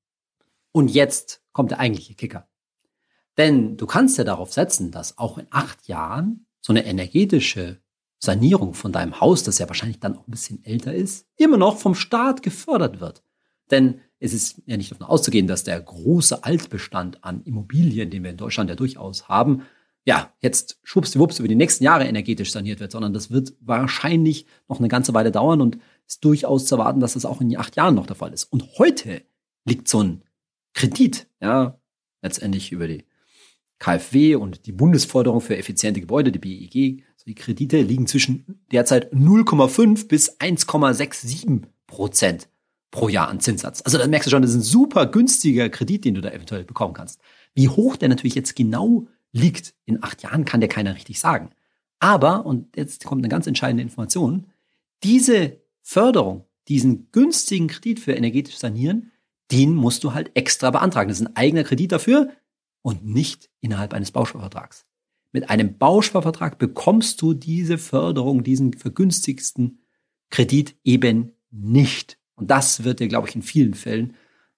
Und 0.73 0.89
jetzt 0.89 1.43
kommt 1.53 1.71
der 1.71 1.81
eigentliche 1.81 2.15
Kicker. 2.15 2.49
Denn 3.37 3.77
du 3.77 3.87
kannst 3.87 4.17
ja 4.19 4.25
darauf 4.25 4.53
setzen, 4.53 4.91
dass 4.91 5.19
auch 5.19 5.39
in 5.39 5.47
acht 5.51 5.89
Jahren 5.89 6.47
so 6.61 6.73
eine 6.73 6.87
energetische 6.87 7.81
Sanierung 8.19 8.75
von 8.75 8.93
deinem 8.93 9.21
Haus, 9.21 9.43
das 9.43 9.59
ja 9.59 9.69
wahrscheinlich 9.69 10.01
dann 10.01 10.17
auch 10.17 10.27
ein 10.27 10.31
bisschen 10.31 10.65
älter 10.65 10.95
ist, 10.95 11.27
immer 11.37 11.57
noch 11.57 11.79
vom 11.79 11.95
Staat 11.95 12.43
gefördert 12.43 13.01
wird. 13.01 13.23
Denn 13.71 14.01
es 14.25 14.33
ist 14.33 14.63
ja 14.67 14.77
nicht 14.77 14.91
davon 14.91 15.07
auszugehen, 15.07 15.47
dass 15.47 15.65
der 15.65 15.81
große 15.81 16.45
Altbestand 16.45 17.23
an 17.23 17.43
Immobilien, 17.45 18.11
den 18.11 18.23
wir 18.23 18.31
in 18.31 18.39
Deutschland 18.39 18.71
ja 18.71 18.77
durchaus 18.77 19.29
haben, 19.29 19.63
ja, 20.07 20.33
jetzt 20.41 20.79
schwuppsdiwupps 20.83 21.39
über 21.39 21.49
die 21.49 21.55
nächsten 21.55 21.85
Jahre 21.85 22.07
energetisch 22.07 22.53
saniert 22.53 22.81
wird, 22.81 22.93
sondern 22.93 23.13
das 23.13 23.31
wird 23.31 23.55
wahrscheinlich 23.61 24.47
noch 24.69 24.79
eine 24.79 24.89
ganze 24.89 25.15
Weile 25.15 25.31
dauern 25.31 25.61
und 25.61 25.79
ist 26.07 26.25
durchaus 26.25 26.67
zu 26.67 26.77
erwarten, 26.77 27.01
dass 27.01 27.15
das 27.15 27.25
auch 27.25 27.41
in 27.41 27.57
acht 27.57 27.77
Jahren 27.77 27.95
noch 27.95 28.07
der 28.07 28.17
Fall 28.17 28.33
ist. 28.33 28.45
Und 28.45 28.79
heute 28.79 29.23
liegt 29.65 29.89
so 29.89 30.03
ein 30.03 30.23
Kredit, 30.75 31.27
ja, 31.41 31.79
letztendlich 32.23 32.73
über 32.73 32.87
die 32.87 33.05
KfW 33.79 34.35
und 34.37 34.67
die 34.67 34.73
Bundesforderung 34.73 35.41
für 35.41 35.57
effiziente 35.57 36.01
Gebäude, 36.01 36.33
die 36.33 36.39
BEG, 36.39 37.05
die 37.27 37.35
Kredite 37.35 37.81
liegen 37.81 38.07
zwischen 38.07 38.63
derzeit 38.71 39.13
0,5 39.13 40.09
bis 40.09 40.39
1,67 40.41 41.63
Prozent 41.87 42.49
pro 42.95 43.09
Jahr 43.09 43.29
an 43.29 43.41
Zinssatz. 43.41 43.83
Also 43.85 43.99
da 43.99 44.07
merkst 44.07 44.29
du 44.29 44.31
schon, 44.31 44.43
das 44.43 44.53
ist 44.53 44.57
ein 44.57 44.63
super 44.63 45.07
günstiger 45.07 45.69
Kredit, 45.69 46.05
den 46.05 46.15
du 46.15 46.21
da 46.21 46.31
eventuell 46.31 46.63
bekommen 46.63 46.95
kannst. 46.95 47.21
Wie 47.53 47.69
hoch 47.69 47.97
der 47.97 48.09
natürlich 48.09 48.37
jetzt 48.37 48.55
genau 48.55 49.09
liegt 49.33 49.75
in 49.85 50.01
acht 50.05 50.23
Jahren, 50.23 50.45
kann 50.45 50.61
dir 50.61 50.69
keiner 50.69 50.95
richtig 50.95 51.19
sagen. 51.19 51.51
Aber, 51.99 52.47
und 52.47 52.77
jetzt 52.77 53.05
kommt 53.05 53.21
eine 53.21 53.29
ganz 53.29 53.49
entscheidende 53.49 53.83
Information, 53.83 54.47
diese 55.03 55.61
Förderung, 55.83 56.45
diesen 56.69 57.11
günstigen 57.11 57.67
Kredit 57.67 57.99
für 57.99 58.13
energetisch 58.13 58.59
sanieren, 58.59 59.11
den 59.51 59.75
musst 59.75 60.05
du 60.05 60.15
halt 60.15 60.31
extra 60.35 60.71
beantragen. 60.71 61.09
Das 61.09 61.21
ist 61.21 61.27
ein 61.27 61.37
eigener 61.37 61.65
Kredit 61.65 61.91
dafür 61.91 62.31
und 62.83 63.05
nicht 63.05 63.51
innerhalb 63.61 63.93
eines 63.93 64.13
Bausparvertrags. 64.13 64.87
Mit 65.33 65.51
einem 65.51 65.79
Bausparvertrag 65.79 66.59
bekommst 66.59 67.21
du 67.21 67.35
diese 67.35 67.77
Förderung, 67.77 68.45
diesen 68.45 68.73
vergünstigsten 68.73 69.81
Kredit 70.31 70.77
eben 70.85 71.33
nicht. 71.51 72.19
Und 72.37 72.51
das 72.51 72.85
wird 72.85 73.01
dir, 73.01 73.09
glaube 73.09 73.29
ich, 73.29 73.35
in 73.35 73.43
vielen 73.43 73.75
Fällen, 73.75 74.15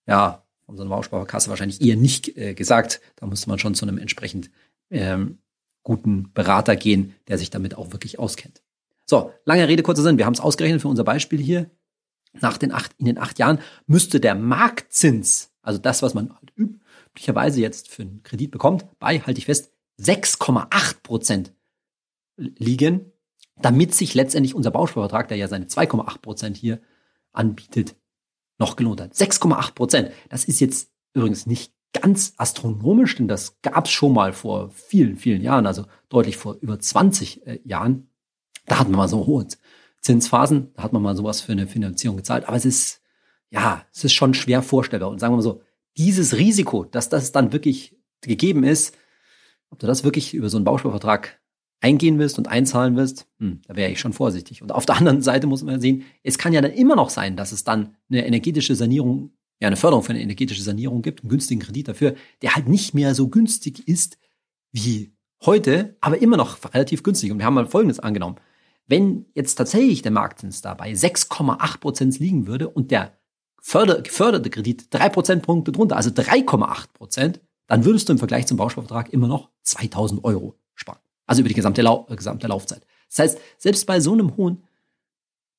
ja, 0.06 0.44
von 0.64 0.76
so 0.76 0.82
einer 0.82 0.90
Bausparkasse 0.90 1.48
wahrscheinlich 1.48 1.80
eher 1.80 1.96
nicht 1.96 2.36
äh, 2.36 2.54
gesagt. 2.54 3.00
Da 3.16 3.26
muss 3.26 3.46
man 3.46 3.58
schon 3.58 3.74
zu 3.74 3.86
einem 3.86 3.98
entsprechend 3.98 4.50
ähm, 4.90 5.38
guten 5.82 6.32
Berater 6.32 6.74
gehen, 6.74 7.14
der 7.28 7.38
sich 7.38 7.50
damit 7.50 7.76
auch 7.76 7.92
wirklich 7.92 8.18
auskennt. 8.18 8.62
So, 9.04 9.32
lange 9.44 9.68
Rede, 9.68 9.84
kurzer 9.84 10.02
Sinn. 10.02 10.18
Wir 10.18 10.26
haben 10.26 10.34
es 10.34 10.40
ausgerechnet 10.40 10.82
für 10.82 10.88
unser 10.88 11.04
Beispiel 11.04 11.40
hier. 11.40 11.70
Nach 12.32 12.58
den 12.58 12.72
acht, 12.72 12.92
in 12.98 13.06
den 13.06 13.18
acht 13.18 13.38
Jahren 13.38 13.60
müsste 13.86 14.20
der 14.20 14.34
Marktzins, 14.34 15.52
also 15.62 15.78
das, 15.78 16.02
was 16.02 16.12
man 16.12 16.34
halt 16.34 16.52
üblicherweise 16.56 17.60
jetzt 17.60 17.88
für 17.88 18.02
einen 18.02 18.22
Kredit 18.24 18.50
bekommt, 18.50 18.84
bei, 18.98 19.20
halte 19.20 19.38
ich 19.38 19.46
fest, 19.46 19.72
6,8 20.00 21.02
Prozent 21.02 21.54
liegen, 22.36 23.12
damit 23.56 23.94
sich 23.94 24.12
letztendlich 24.14 24.54
unser 24.54 24.70
Bausparvertrag, 24.70 25.28
der 25.28 25.38
ja 25.38 25.48
seine 25.48 25.66
2,8 25.66 26.18
Prozent 26.18 26.56
hier 26.56 26.80
anbietet, 27.36 27.96
noch 28.58 28.76
gelohnt 28.76 29.00
hat. 29.00 29.12
6,8 29.12 29.74
Prozent. 29.74 30.10
Das 30.28 30.44
ist 30.44 30.60
jetzt 30.60 30.90
übrigens 31.14 31.46
nicht 31.46 31.72
ganz 31.92 32.34
astronomisch, 32.36 33.16
denn 33.16 33.28
das 33.28 33.60
gab 33.62 33.86
es 33.86 33.90
schon 33.90 34.12
mal 34.12 34.32
vor 34.32 34.70
vielen, 34.70 35.16
vielen 35.16 35.42
Jahren, 35.42 35.66
also 35.66 35.86
deutlich 36.08 36.36
vor 36.36 36.56
über 36.60 36.78
20 36.78 37.46
äh, 37.46 37.60
Jahren. 37.64 38.10
Da 38.66 38.78
hatten 38.78 38.90
wir 38.90 38.98
mal 38.98 39.08
so 39.08 39.26
hohe 39.26 39.46
Zinsphasen, 40.00 40.72
da 40.74 40.82
hat 40.82 40.92
man 40.92 41.02
mal 41.02 41.16
sowas 41.16 41.40
für 41.40 41.52
eine 41.52 41.66
Finanzierung 41.66 42.16
gezahlt. 42.16 42.46
Aber 42.46 42.56
es 42.56 42.64
ist, 42.64 43.02
ja, 43.50 43.84
es 43.92 44.04
ist 44.04 44.12
schon 44.12 44.34
schwer 44.34 44.62
vorstellbar. 44.62 45.10
Und 45.10 45.20
sagen 45.20 45.32
wir 45.32 45.36
mal 45.36 45.42
so, 45.42 45.62
dieses 45.96 46.36
Risiko, 46.36 46.84
dass 46.84 47.08
das 47.08 47.32
dann 47.32 47.52
wirklich 47.52 47.96
gegeben 48.20 48.64
ist, 48.64 48.96
ob 49.70 49.78
du 49.78 49.86
das 49.86 50.04
wirklich 50.04 50.34
über 50.34 50.48
so 50.48 50.58
einen 50.58 50.64
Bausparvertrag 50.64 51.40
eingehen 51.86 52.18
willst 52.18 52.36
und 52.36 52.48
einzahlen 52.48 52.96
willst, 52.96 53.28
hm, 53.38 53.60
da 53.68 53.76
wäre 53.76 53.92
ich 53.92 54.00
schon 54.00 54.12
vorsichtig. 54.12 54.60
Und 54.60 54.72
auf 54.72 54.86
der 54.86 54.96
anderen 54.96 55.22
Seite 55.22 55.46
muss 55.46 55.62
man 55.62 55.80
sehen, 55.80 56.02
es 56.24 56.36
kann 56.36 56.52
ja 56.52 56.60
dann 56.60 56.72
immer 56.72 56.96
noch 56.96 57.10
sein, 57.10 57.36
dass 57.36 57.52
es 57.52 57.62
dann 57.62 57.94
eine 58.10 58.26
energetische 58.26 58.74
Sanierung, 58.74 59.30
ja, 59.60 59.68
eine 59.68 59.76
Förderung 59.76 60.02
für 60.02 60.10
eine 60.10 60.20
energetische 60.20 60.62
Sanierung 60.62 61.00
gibt, 61.00 61.22
einen 61.22 61.30
günstigen 61.30 61.60
Kredit 61.60 61.86
dafür, 61.86 62.16
der 62.42 62.56
halt 62.56 62.68
nicht 62.68 62.92
mehr 62.92 63.14
so 63.14 63.28
günstig 63.28 63.86
ist 63.86 64.18
wie 64.72 65.14
heute, 65.44 65.96
aber 66.00 66.20
immer 66.20 66.36
noch 66.36 66.58
relativ 66.74 67.04
günstig. 67.04 67.30
Und 67.30 67.38
wir 67.38 67.46
haben 67.46 67.54
mal 67.54 67.66
Folgendes 67.66 68.00
angenommen. 68.00 68.36
Wenn 68.88 69.26
jetzt 69.34 69.54
tatsächlich 69.54 70.02
der 70.02 70.12
Marktzins 70.12 70.62
da 70.62 70.74
bei 70.74 70.90
6,8 70.90 71.78
Prozent 71.78 72.18
liegen 72.18 72.48
würde 72.48 72.68
und 72.68 72.90
der 72.90 73.16
förder 73.62 74.02
geförderte 74.02 74.50
Kredit 74.50 74.88
drei 74.90 75.08
Prozentpunkte 75.08 75.70
drunter, 75.70 75.96
also 75.96 76.10
3,8 76.10 76.86
Prozent, 76.94 77.40
dann 77.68 77.84
würdest 77.84 78.08
du 78.08 78.12
im 78.12 78.18
Vergleich 78.18 78.46
zum 78.46 78.56
Bausparvertrag 78.56 79.12
immer 79.12 79.28
noch 79.28 79.50
2000 79.62 80.24
Euro. 80.24 80.56
Also 81.26 81.40
über 81.40 81.48
die 81.48 81.54
gesamte, 81.54 81.82
Lau 81.82 82.06
äh, 82.08 82.16
gesamte 82.16 82.46
Laufzeit. 82.46 82.86
Das 83.08 83.18
heißt, 83.18 83.38
selbst 83.58 83.86
bei 83.86 84.00
so 84.00 84.12
einem 84.12 84.36
hohen 84.36 84.64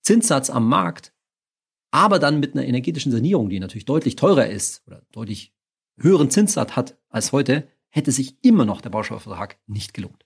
Zinssatz 0.01 0.49
am 0.49 0.67
Markt, 0.67 1.13
aber 1.91 2.19
dann 2.19 2.39
mit 2.39 2.53
einer 2.53 2.65
energetischen 2.65 3.12
Sanierung, 3.12 3.49
die 3.49 3.60
natürlich 3.60 3.86
deutlich 3.86 4.15
teurer 4.15 4.47
ist 4.47 4.84
oder 4.88 5.03
deutlich 5.12 5.53
höheren 5.97 6.30
Zinssatz 6.30 6.75
hat 6.75 6.97
als 7.10 7.32
heute, 7.32 7.67
hätte 7.89 8.12
sich 8.12 8.38
immer 8.43 8.65
noch 8.65 8.82
der 8.82 8.89
Bausparvertrag 8.89 9.58
nicht 9.67 9.93
gelohnt. 9.93 10.25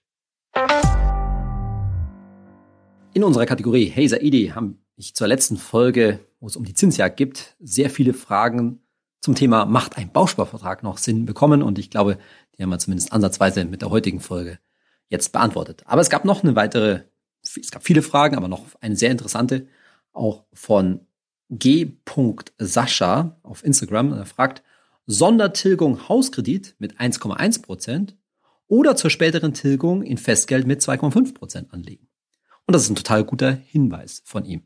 In 3.14 3.24
unserer 3.24 3.46
Kategorie 3.46 3.86
Hey 3.86 4.08
Saidi 4.08 4.52
haben 4.54 4.78
ich 4.96 5.14
zur 5.14 5.26
letzten 5.26 5.56
Folge, 5.56 6.20
wo 6.40 6.46
es 6.46 6.56
um 6.56 6.64
die 6.64 6.74
Zinsjagd 6.74 7.16
gibt, 7.16 7.56
sehr 7.60 7.90
viele 7.90 8.14
Fragen 8.14 8.80
zum 9.20 9.34
Thema 9.34 9.64
Macht 9.64 9.96
ein 9.96 10.12
Bausparvertrag 10.12 10.82
noch 10.82 10.98
Sinn 10.98 11.24
bekommen? 11.24 11.62
Und 11.62 11.78
ich 11.78 11.90
glaube, 11.90 12.18
die 12.56 12.62
haben 12.62 12.70
wir 12.70 12.78
zumindest 12.78 13.12
ansatzweise 13.12 13.64
mit 13.64 13.82
der 13.82 13.90
heutigen 13.90 14.20
Folge 14.20 14.58
jetzt 15.12 15.30
beantwortet. 15.30 15.82
Aber 15.84 16.00
es 16.00 16.10
gab 16.10 16.24
noch 16.24 16.42
eine 16.42 16.56
weitere, 16.56 17.02
es 17.42 17.70
gab 17.70 17.84
viele 17.84 18.02
Fragen, 18.02 18.36
aber 18.36 18.48
noch 18.48 18.64
eine 18.80 18.96
sehr 18.96 19.10
interessante, 19.10 19.68
auch 20.12 20.44
von 20.52 21.06
G. 21.50 21.92
Sascha 22.58 23.38
auf 23.42 23.62
Instagram. 23.62 24.14
Er 24.14 24.24
fragt, 24.24 24.62
Sondertilgung 25.06 26.08
Hauskredit 26.08 26.76
mit 26.78 26.98
1,1 26.98 27.62
Prozent 27.62 28.16
oder 28.68 28.96
zur 28.96 29.10
späteren 29.10 29.52
Tilgung 29.52 30.02
in 30.02 30.16
Festgeld 30.16 30.66
mit 30.66 30.80
2,5 30.80 31.34
Prozent 31.34 31.72
anlegen. 31.74 32.08
Und 32.66 32.74
das 32.74 32.84
ist 32.84 32.90
ein 32.90 32.96
total 32.96 33.24
guter 33.24 33.52
Hinweis 33.52 34.22
von 34.24 34.46
ihm. 34.46 34.62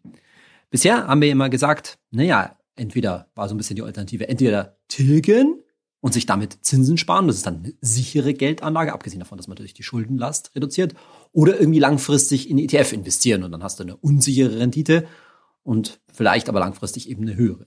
Bisher 0.70 1.09
haben 1.09 1.22
wir 1.22 1.30
immer 1.30 1.48
gesagt, 1.48 1.98
naja, 2.11 2.56
entweder 2.76 3.30
war 3.35 3.48
so 3.48 3.54
ein 3.54 3.59
bisschen 3.59 3.76
die 3.76 3.82
Alternative, 3.82 4.28
entweder 4.28 4.78
tilgen 4.87 5.62
und 6.06 6.12
sich 6.12 6.24
damit 6.24 6.64
Zinsen 6.64 6.98
sparen. 6.98 7.26
Das 7.26 7.34
ist 7.34 7.46
dann 7.46 7.64
eine 7.64 7.74
sichere 7.80 8.32
Geldanlage, 8.32 8.92
abgesehen 8.92 9.18
davon, 9.18 9.38
dass 9.38 9.48
man 9.48 9.56
natürlich 9.56 9.74
die 9.74 9.82
Schuldenlast 9.82 10.54
reduziert. 10.54 10.94
Oder 11.32 11.58
irgendwie 11.58 11.80
langfristig 11.80 12.48
in 12.48 12.58
ETF 12.58 12.92
investieren 12.92 13.42
und 13.42 13.50
dann 13.50 13.64
hast 13.64 13.80
du 13.80 13.82
eine 13.82 13.96
unsichere 13.96 14.60
Rendite 14.60 15.08
und 15.64 15.98
vielleicht 16.12 16.48
aber 16.48 16.60
langfristig 16.60 17.10
eben 17.10 17.22
eine 17.22 17.34
höhere. 17.34 17.66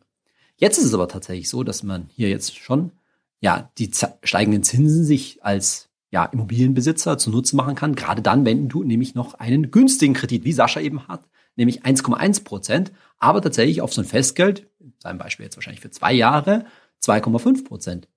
Jetzt 0.55 0.77
ist 0.77 0.85
es 0.85 0.93
aber 0.93 1.09
tatsächlich 1.09 1.49
so, 1.49 1.65
dass 1.65 1.83
man 1.83 2.07
hier 2.07 2.29
jetzt 2.29 2.55
schon 2.57 2.93
ja 3.41 3.69
die 3.77 3.91
steigenden 4.23 4.63
Zinsen 4.63 5.03
sich 5.03 5.43
als 5.43 5.89
ja, 6.09 6.23
Immobilienbesitzer 6.23 7.17
zunutze 7.17 7.57
machen 7.57 7.75
kann, 7.75 7.93
gerade 7.93 8.21
dann, 8.21 8.45
wenn 8.45 8.69
du 8.69 8.85
nämlich 8.85 9.15
noch 9.15 9.33
einen 9.33 9.69
günstigen 9.69 10.13
Kredit, 10.13 10.45
wie 10.45 10.53
Sascha 10.53 10.79
eben 10.79 11.09
hat, 11.09 11.27
nämlich 11.57 11.83
1,1 11.83 12.45
Prozent, 12.45 12.93
aber 13.17 13.41
tatsächlich 13.41 13.81
auf 13.81 13.91
so 13.93 13.99
ein 13.99 14.07
Festgeld, 14.07 14.65
in 14.79 14.93
seinem 14.97 15.17
Beispiel 15.17 15.43
jetzt 15.43 15.57
wahrscheinlich 15.57 15.81
für 15.81 15.91
zwei 15.91 16.13
Jahre, 16.13 16.63
2,5 17.03 17.65
Prozent 17.65 18.07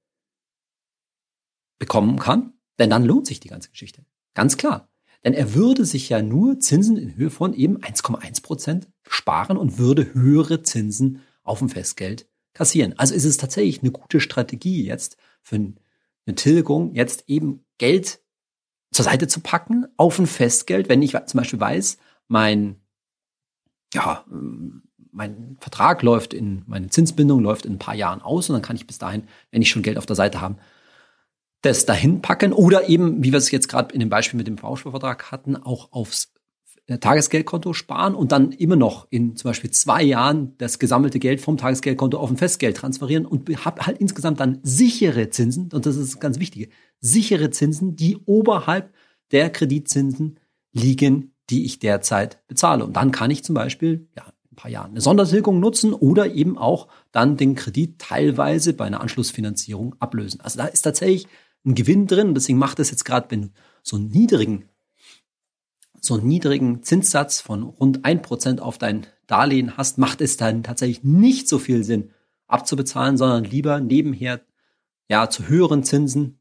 bekommen 1.83 2.17
kann, 2.21 2.53
denn 2.79 2.91
dann 2.91 3.05
lohnt 3.05 3.27
sich 3.27 3.41
die 3.41 3.49
ganze 3.49 3.69
Geschichte. 3.69 4.05
Ganz 4.35 4.57
klar. 4.57 4.89
Denn 5.25 5.35
er 5.35 5.55
würde 5.55 5.85
sich 5.85 6.09
ja 6.09 6.23
nur 6.23 6.61
Zinsen 6.61 6.97
in 6.97 7.17
Höhe 7.17 7.29
von 7.29 7.55
eben 7.55 7.79
1,1 7.79 8.41
Prozent 8.41 8.89
sparen 9.09 9.57
und 9.57 9.79
würde 9.79 10.15
höhere 10.15 10.63
Zinsen 10.63 11.23
auf 11.43 11.59
dem 11.59 11.69
Festgeld 11.69 12.29
kassieren. 12.55 12.95
Also 12.99 13.15
ist 13.15 13.25
es 13.25 13.37
tatsächlich 13.37 13.83
eine 13.83 13.91
gute 13.91 14.21
Strategie 14.21 14.85
jetzt 14.85 15.17
für 15.43 15.57
eine 15.57 16.35
Tilgung, 16.37 16.95
jetzt 16.95 17.25
eben 17.27 17.65
Geld 17.79 18.21
zur 18.93 19.05
Seite 19.05 19.27
zu 19.27 19.41
packen 19.41 19.87
auf 19.97 20.21
ein 20.21 20.29
Festgeld, 20.29 20.89
wenn 20.89 21.03
ich 21.03 21.17
zum 21.27 21.39
Beispiel 21.39 21.59
weiß, 21.59 21.99
mein, 22.29 22.77
ja, 23.93 24.25
mein 25.11 25.57
Vertrag 25.59 26.03
läuft 26.03 26.33
in, 26.33 26.63
meine 26.67 26.91
Zinsbindung 26.91 27.41
läuft 27.41 27.67
in 27.67 27.73
ein 27.73 27.79
paar 27.81 27.97
Jahren 27.97 28.23
aus 28.23 28.49
und 28.49 28.53
dann 28.53 28.63
kann 28.63 28.77
ich 28.77 28.87
bis 28.87 28.99
dahin, 28.99 29.25
wenn 29.51 29.63
ich 29.63 29.71
schon 29.71 29.83
Geld 29.83 29.99
auf 29.99 30.07
der 30.07 30.15
Seite 30.15 30.41
habe, 30.41 30.59
das 31.63 31.87
dahin 31.87 32.21
packen 32.23 32.53
oder 32.53 32.89
eben, 32.89 33.23
wie 33.23 33.33
wir 33.33 33.39
es 33.39 33.51
jetzt 33.51 33.69
gerade 33.69 33.95
in 33.95 34.01
dem 34.01 34.09
Beispiel 34.09 34.37
mit 34.37 34.47
dem 34.47 34.57
Bausparvertrag 34.57 35.31
hatten, 35.31 35.57
auch 35.57 35.93
aufs 35.93 36.33
äh, 36.87 36.99
Tagesgeldkonto 36.99 37.73
sparen 37.73 38.15
und 38.15 38.33
dann 38.33 38.51
immer 38.51 38.75
noch 38.75 39.07
in 39.11 39.37
zum 39.37 39.49
Beispiel 39.49 39.71
zwei 39.71 40.03
Jahren 40.03 40.57
das 40.59 40.81
gesammelte 40.81 41.21
Geld 41.21 41.41
vom 41.41 41.57
Tagesgeldkonto 41.57 42.19
auf 42.19 42.31
ein 42.31 42.37
Festgeld 42.37 42.77
transferieren 42.77 43.25
und 43.25 43.49
habe 43.65 43.87
halt 43.87 43.99
insgesamt 43.99 44.41
dann 44.41 44.59
sichere 44.65 45.31
Zinsen, 45.31 45.71
und 45.73 45.87
das 45.87 45.97
ist 45.97 46.15
das 46.15 46.21
ganz 46.21 46.41
Wichtige, 46.41 46.69
sichere 47.01 47.51
Zinsen, 47.51 47.95
die 47.95 48.17
oberhalb 48.27 48.93
der 49.31 49.49
Kreditzinsen 49.51 50.41
liegen, 50.73 51.35
die 51.51 51.65
ich 51.65 51.79
derzeit 51.79 52.47
bezahle. 52.49 52.85
Und 52.85 52.97
dann 52.97 53.13
kann 53.13 53.31
ich 53.31 53.45
zum 53.45 53.55
Beispiel 53.55 54.09
ja, 54.17 54.25
ein 54.53 54.57
paar 54.57 54.71
Jahren 54.71 54.91
eine 54.91 55.01
Sondertilgung 55.01 55.61
nutzen 55.61 55.93
oder 55.93 56.35
eben 56.35 56.59
auch 56.59 56.89
dann 57.13 57.37
den 57.37 57.55
Kredit 57.55 57.99
teilweise 57.99 58.73
bei 58.75 58.87
einer 58.87 59.01
Anschlussfinanzierung 59.01 59.95
ablösen. 60.01 60.41
Also 60.41 60.59
da 60.59 60.67
ist 60.67 60.83
tatsächlich 60.83 61.29
ein 61.65 61.75
Gewinn 61.75 62.07
drin. 62.07 62.29
Und 62.29 62.35
deswegen 62.35 62.59
macht 62.59 62.79
es 62.79 62.91
jetzt 62.91 63.05
gerade, 63.05 63.31
wenn 63.31 63.43
du 63.43 63.49
so 63.83 63.97
einen 63.97 64.09
niedrigen, 64.09 64.69
so 66.01 66.15
einen 66.15 66.27
niedrigen 66.27 66.83
Zinssatz 66.83 67.41
von 67.41 67.63
rund 67.63 68.05
ein 68.05 68.23
Prozent 68.23 68.61
auf 68.61 68.79
dein 68.79 69.07
Darlehen 69.27 69.77
hast, 69.77 69.99
macht 69.99 70.21
es 70.21 70.37
dann 70.37 70.63
tatsächlich 70.63 71.05
nicht 71.05 71.49
so 71.49 71.59
viel 71.59 71.85
Sinn 71.85 72.11
abzubezahlen, 72.47 73.17
sondern 73.17 73.45
lieber 73.45 73.81
nebenher 73.81 74.41
ja 75.09 75.31
zu 75.31 75.49
höheren 75.49 75.85
Zinsen 75.85 76.41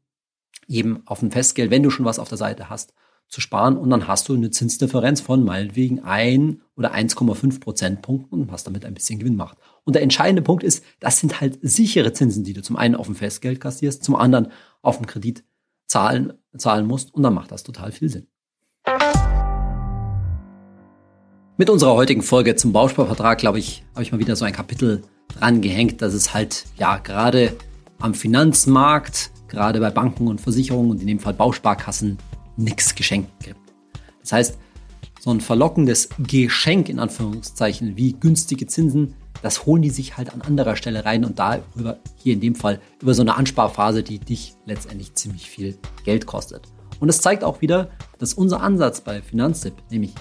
eben 0.68 1.06
auf 1.06 1.22
ein 1.22 1.30
Festgeld, 1.30 1.70
wenn 1.70 1.82
du 1.82 1.90
schon 1.90 2.04
was 2.04 2.18
auf 2.18 2.28
der 2.28 2.38
Seite 2.38 2.68
hast, 2.68 2.92
zu 3.32 3.40
sparen 3.40 3.78
und 3.78 3.88
dann 3.88 4.06
hast 4.08 4.28
du 4.28 4.34
eine 4.34 4.50
Zinsdifferenz 4.50 5.22
von 5.22 5.42
meinetwegen 5.42 6.04
ein 6.04 6.60
oder 6.76 6.92
1,5 6.92 7.60
Prozentpunkten 7.60 8.42
und 8.42 8.52
hast 8.52 8.66
damit 8.66 8.84
ein 8.84 8.92
bisschen 8.92 9.18
Gewinn 9.18 9.32
gemacht. 9.32 9.56
Und 9.84 9.94
der 9.94 10.02
entscheidende 10.02 10.42
Punkt 10.42 10.62
ist, 10.62 10.84
das 11.00 11.18
sind 11.18 11.40
halt 11.40 11.58
sichere 11.62 12.12
Zinsen, 12.12 12.44
die 12.44 12.52
du 12.52 12.60
zum 12.60 12.76
einen 12.76 12.94
auf 12.94 13.06
dem 13.06 13.14
Festgeld 13.14 13.58
kassierst, 13.58 14.04
zum 14.04 14.16
anderen 14.16 14.48
auf 14.82 14.98
dem 14.98 15.06
Kredit 15.06 15.44
zahlen, 15.86 16.34
zahlen 16.58 16.86
musst 16.86 17.14
und 17.14 17.22
dann 17.22 17.32
macht 17.32 17.50
das 17.50 17.62
total 17.62 17.90
viel 17.90 18.10
Sinn. 18.10 18.26
Mit 21.56 21.70
unserer 21.70 21.94
heutigen 21.94 22.20
Folge 22.20 22.54
zum 22.56 22.74
Bausparvertrag, 22.74 23.38
glaube 23.38 23.58
ich, 23.58 23.82
habe 23.94 24.02
ich 24.02 24.12
mal 24.12 24.18
wieder 24.18 24.36
so 24.36 24.44
ein 24.44 24.52
Kapitel 24.52 25.04
dran 25.28 25.62
gehängt, 25.62 26.02
dass 26.02 26.12
es 26.12 26.34
halt 26.34 26.66
ja 26.76 26.98
gerade 26.98 27.56
am 27.98 28.12
Finanzmarkt, 28.12 29.30
gerade 29.48 29.80
bei 29.80 29.88
Banken 29.88 30.28
und 30.28 30.42
Versicherungen 30.42 30.90
und 30.90 31.00
in 31.00 31.06
dem 31.06 31.18
Fall 31.18 31.32
Bausparkassen 31.32 32.18
nichts 32.56 32.94
geschenkt 32.94 33.30
gibt. 33.42 33.60
Das 34.20 34.32
heißt, 34.32 34.58
so 35.20 35.30
ein 35.30 35.40
verlockendes 35.40 36.08
Geschenk 36.18 36.88
in 36.88 36.98
Anführungszeichen 36.98 37.96
wie 37.96 38.12
günstige 38.12 38.66
Zinsen, 38.66 39.14
das 39.40 39.66
holen 39.66 39.82
die 39.82 39.90
sich 39.90 40.16
halt 40.16 40.32
an 40.32 40.42
anderer 40.42 40.76
Stelle 40.76 41.04
rein 41.04 41.24
und 41.24 41.38
da 41.38 41.62
über, 41.76 41.98
hier 42.16 42.34
in 42.34 42.40
dem 42.40 42.54
Fall 42.54 42.80
über 43.00 43.14
so 43.14 43.22
eine 43.22 43.36
Ansparphase, 43.36 44.02
die 44.02 44.18
dich 44.18 44.54
letztendlich 44.66 45.14
ziemlich 45.14 45.48
viel 45.48 45.78
Geld 46.04 46.26
kostet. 46.26 46.62
Und 46.98 47.08
es 47.08 47.20
zeigt 47.20 47.44
auch 47.44 47.60
wieder, 47.60 47.90
dass 48.18 48.34
unser 48.34 48.60
Ansatz 48.60 49.00
bei 49.00 49.22
Finanztipp, 49.22 49.74
nämlich 49.90 50.12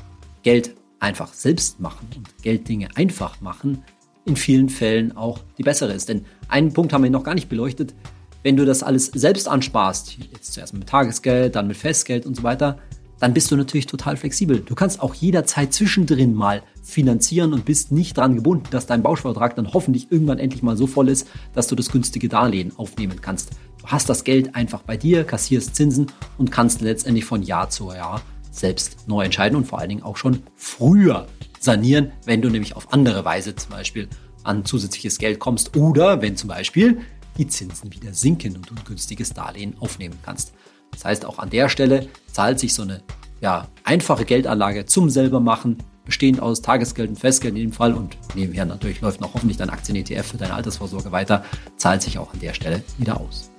Geld 0.44 0.76
einfach 1.00 1.34
selbst 1.34 1.80
machen 1.80 2.08
und 2.16 2.44
Gelddinge 2.44 2.90
einfach 2.96 3.42
machen, 3.42 3.84
in 4.26 4.36
vielen 4.36 4.70
Fällen 4.70 5.18
auch 5.18 5.40
die 5.58 5.64
bessere 5.64 5.94
ist. 5.94 6.10
Denn 6.10 6.26
einen 6.48 6.74
Punkt 6.74 6.94
haben 6.94 7.04
wir 7.04 7.10
noch 7.10 7.24
gar 7.24 7.36
nicht 7.36 7.50
beleuchtet, 7.50 7.96
wenn 8.44 8.58
du 8.58 8.66
das 8.66 8.84
alles 8.84 9.08
selbst 9.08 9.48
ansparst, 9.48 10.18
jetzt 10.32 10.54
zuerst 10.54 10.74
mit 10.74 10.88
Tagesgeld, 10.88 11.56
dann 11.56 11.68
mit 11.68 11.78
Festgeld 11.78 12.26
und 12.26 12.36
so 12.36 12.44
weiter, 12.44 12.78
dann 13.20 13.36
bist 13.36 13.52
du 13.52 13.56
natürlich 13.56 13.86
total 13.86 14.18
flexibel. 14.18 14.60
Du 14.60 14.74
kannst 14.74 15.00
auch 15.00 15.14
jederzeit 15.14 15.74
zwischendrin 15.74 16.34
mal 16.34 16.64
finanzieren 16.82 17.54
und 17.54 17.66
bist 17.66 17.92
nicht 17.92 18.18
daran 18.18 18.36
gebunden, 18.36 18.66
dass 18.72 18.88
dein 18.88 19.04
Bausparvertrag 19.04 19.56
dann 19.56 19.74
hoffentlich 19.74 20.12
irgendwann 20.12 20.40
endlich 20.40 20.64
mal 20.64 20.76
so 20.76 20.88
voll 20.88 21.08
ist, 21.08 21.28
dass 21.54 21.68
du 21.68 21.76
das 21.76 21.92
günstige 21.92 22.30
Darlehen 22.30 22.74
aufnehmen 22.78 23.22
kannst. 23.22 23.52
Du 23.80 23.88
hast 23.88 24.10
das 24.10 24.24
Geld 24.24 24.56
einfach 24.56 24.82
bei 24.82 24.98
dir, 24.98 25.24
kassierst 25.24 25.76
Zinsen 25.76 26.08
und 26.40 26.52
kannst 26.52 26.82
letztendlich 26.82 27.26
von 27.26 27.44
Jahr 27.44 27.70
zu 27.70 27.92
Jahr 27.94 28.22
selbst 28.50 29.08
neu 29.08 29.24
entscheiden 29.24 29.56
und 29.56 29.66
vor 29.66 29.80
allen 29.80 29.90
Dingen 29.90 30.04
auch 30.04 30.18
schon 30.18 30.42
früher 30.56 31.28
sanieren, 31.60 32.12
wenn 32.26 32.42
du 32.42 32.50
nämlich 32.50 32.76
auf 32.76 32.92
andere 32.92 33.24
Weise 33.24 33.56
zum 33.56 33.70
Beispiel 33.70 34.10
an 34.44 34.66
zusätzliches 34.66 35.20
Geld 35.20 35.38
kommst 35.38 35.76
oder 35.78 36.24
wenn 36.24 36.36
zum 36.36 36.50
Beispiel 36.50 37.02
die 37.38 37.48
Zinsen 37.48 37.94
wieder 37.94 38.14
sinken 38.14 38.56
und 38.56 38.70
du 38.70 38.76
ein 38.76 38.84
günstiges 38.84 39.34
Darlehen 39.34 39.76
aufnehmen 39.80 40.18
kannst. 40.24 40.54
Das 40.92 41.06
heißt, 41.06 41.26
auch 41.26 41.40
an 41.40 41.50
der 41.50 41.70
Stelle 41.70 42.08
zahlt 42.32 42.60
sich 42.60 42.74
so 42.74 42.84
eine 42.84 43.02
ja, 43.42 43.68
einfache 43.84 44.26
Geldanlage 44.26 44.86
zum 44.86 45.10
selbermachen, 45.10 45.78
bestehend 46.06 46.42
aus 46.42 46.62
Tagesgeld 46.62 47.10
und 47.10 47.20
Festgeld 47.20 47.56
in 47.56 47.62
dem 47.62 47.72
Fall 47.72 47.94
und 47.94 48.18
nebenher 48.36 48.66
natürlich 48.66 49.02
läuft 49.02 49.22
noch 49.22 49.34
hoffentlich 49.34 49.58
dein 49.58 49.70
Aktien-ETF 49.70 50.26
für 50.26 50.38
deine 50.38 50.54
Altersvorsorge 50.54 51.12
weiter, 51.12 51.46
zahlt 51.78 52.02
sich 52.02 52.18
auch 52.18 52.34
an 52.34 52.40
der 52.40 52.54
Stelle 52.54 52.84
wieder 52.98 53.20
aus. 53.20 53.52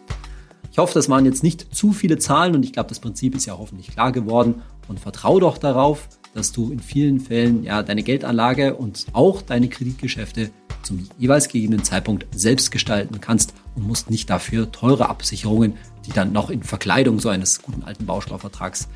Ich 0.70 0.78
hoffe, 0.78 0.94
das 0.94 1.08
waren 1.08 1.26
jetzt 1.26 1.42
nicht 1.42 1.74
zu 1.74 1.92
viele 1.92 2.18
Zahlen 2.18 2.54
und 2.54 2.64
ich 2.64 2.72
glaube, 2.72 2.88
das 2.88 3.00
Prinzip 3.00 3.34
ist 3.34 3.46
ja 3.46 3.58
hoffentlich 3.58 3.88
klar 3.88 4.10
geworden 4.10 4.62
und 4.88 5.00
vertraue 5.00 5.40
doch 5.40 5.58
darauf, 5.58 6.08
dass 6.34 6.52
du 6.52 6.72
in 6.72 6.80
vielen 6.80 7.20
Fällen 7.20 7.62
ja 7.62 7.82
deine 7.82 8.02
Geldanlage 8.02 8.74
und 8.74 9.06
auch 9.12 9.42
deine 9.42 9.68
Kreditgeschäfte 9.68 10.50
zum 10.82 11.08
jeweils 11.18 11.48
gegebenen 11.48 11.84
Zeitpunkt 11.84 12.26
selbst 12.34 12.70
gestalten 12.70 13.20
kannst 13.20 13.54
und 13.74 13.86
musst 13.86 14.10
nicht 14.10 14.28
dafür 14.30 14.70
teure 14.72 15.08
Absicherungen, 15.08 15.74
die 16.06 16.12
dann 16.12 16.32
noch 16.32 16.50
in 16.50 16.62
Verkleidung 16.62 17.20
so 17.20 17.28
eines 17.28 17.62
guten 17.62 17.82
alten 17.82 18.06
Bausparvertrags 18.06 18.88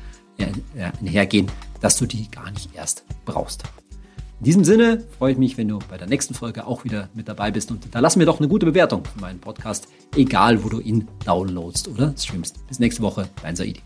einhergehen, 1.01 1.47
dass 1.81 1.97
du 1.97 2.05
die 2.05 2.29
gar 2.29 2.51
nicht 2.51 2.75
erst 2.75 3.03
brauchst. 3.25 3.63
In 4.39 4.43
diesem 4.43 4.63
Sinne 4.63 5.03
freue 5.17 5.31
ich 5.31 5.37
mich, 5.39 5.57
wenn 5.57 5.67
du 5.67 5.79
bei 5.89 5.97
der 5.97 6.07
nächsten 6.07 6.35
Folge 6.35 6.67
auch 6.67 6.83
wieder 6.83 7.09
mit 7.15 7.27
dabei 7.27 7.49
bist 7.49 7.71
und 7.71 7.87
da 7.91 7.99
lass 7.99 8.15
mir 8.15 8.25
doch 8.25 8.39
eine 8.39 8.47
gute 8.47 8.67
Bewertung 8.67 9.03
für 9.03 9.19
meinen 9.19 9.39
Podcast, 9.39 9.87
egal 10.15 10.63
wo 10.63 10.69
du 10.69 10.79
ihn 10.79 11.07
downloadst 11.25 11.87
oder 11.87 12.13
streamst. 12.15 12.65
Bis 12.67 12.77
nächste 12.77 13.01
Woche, 13.01 13.27
dein 13.41 13.55
Saidi. 13.55 13.81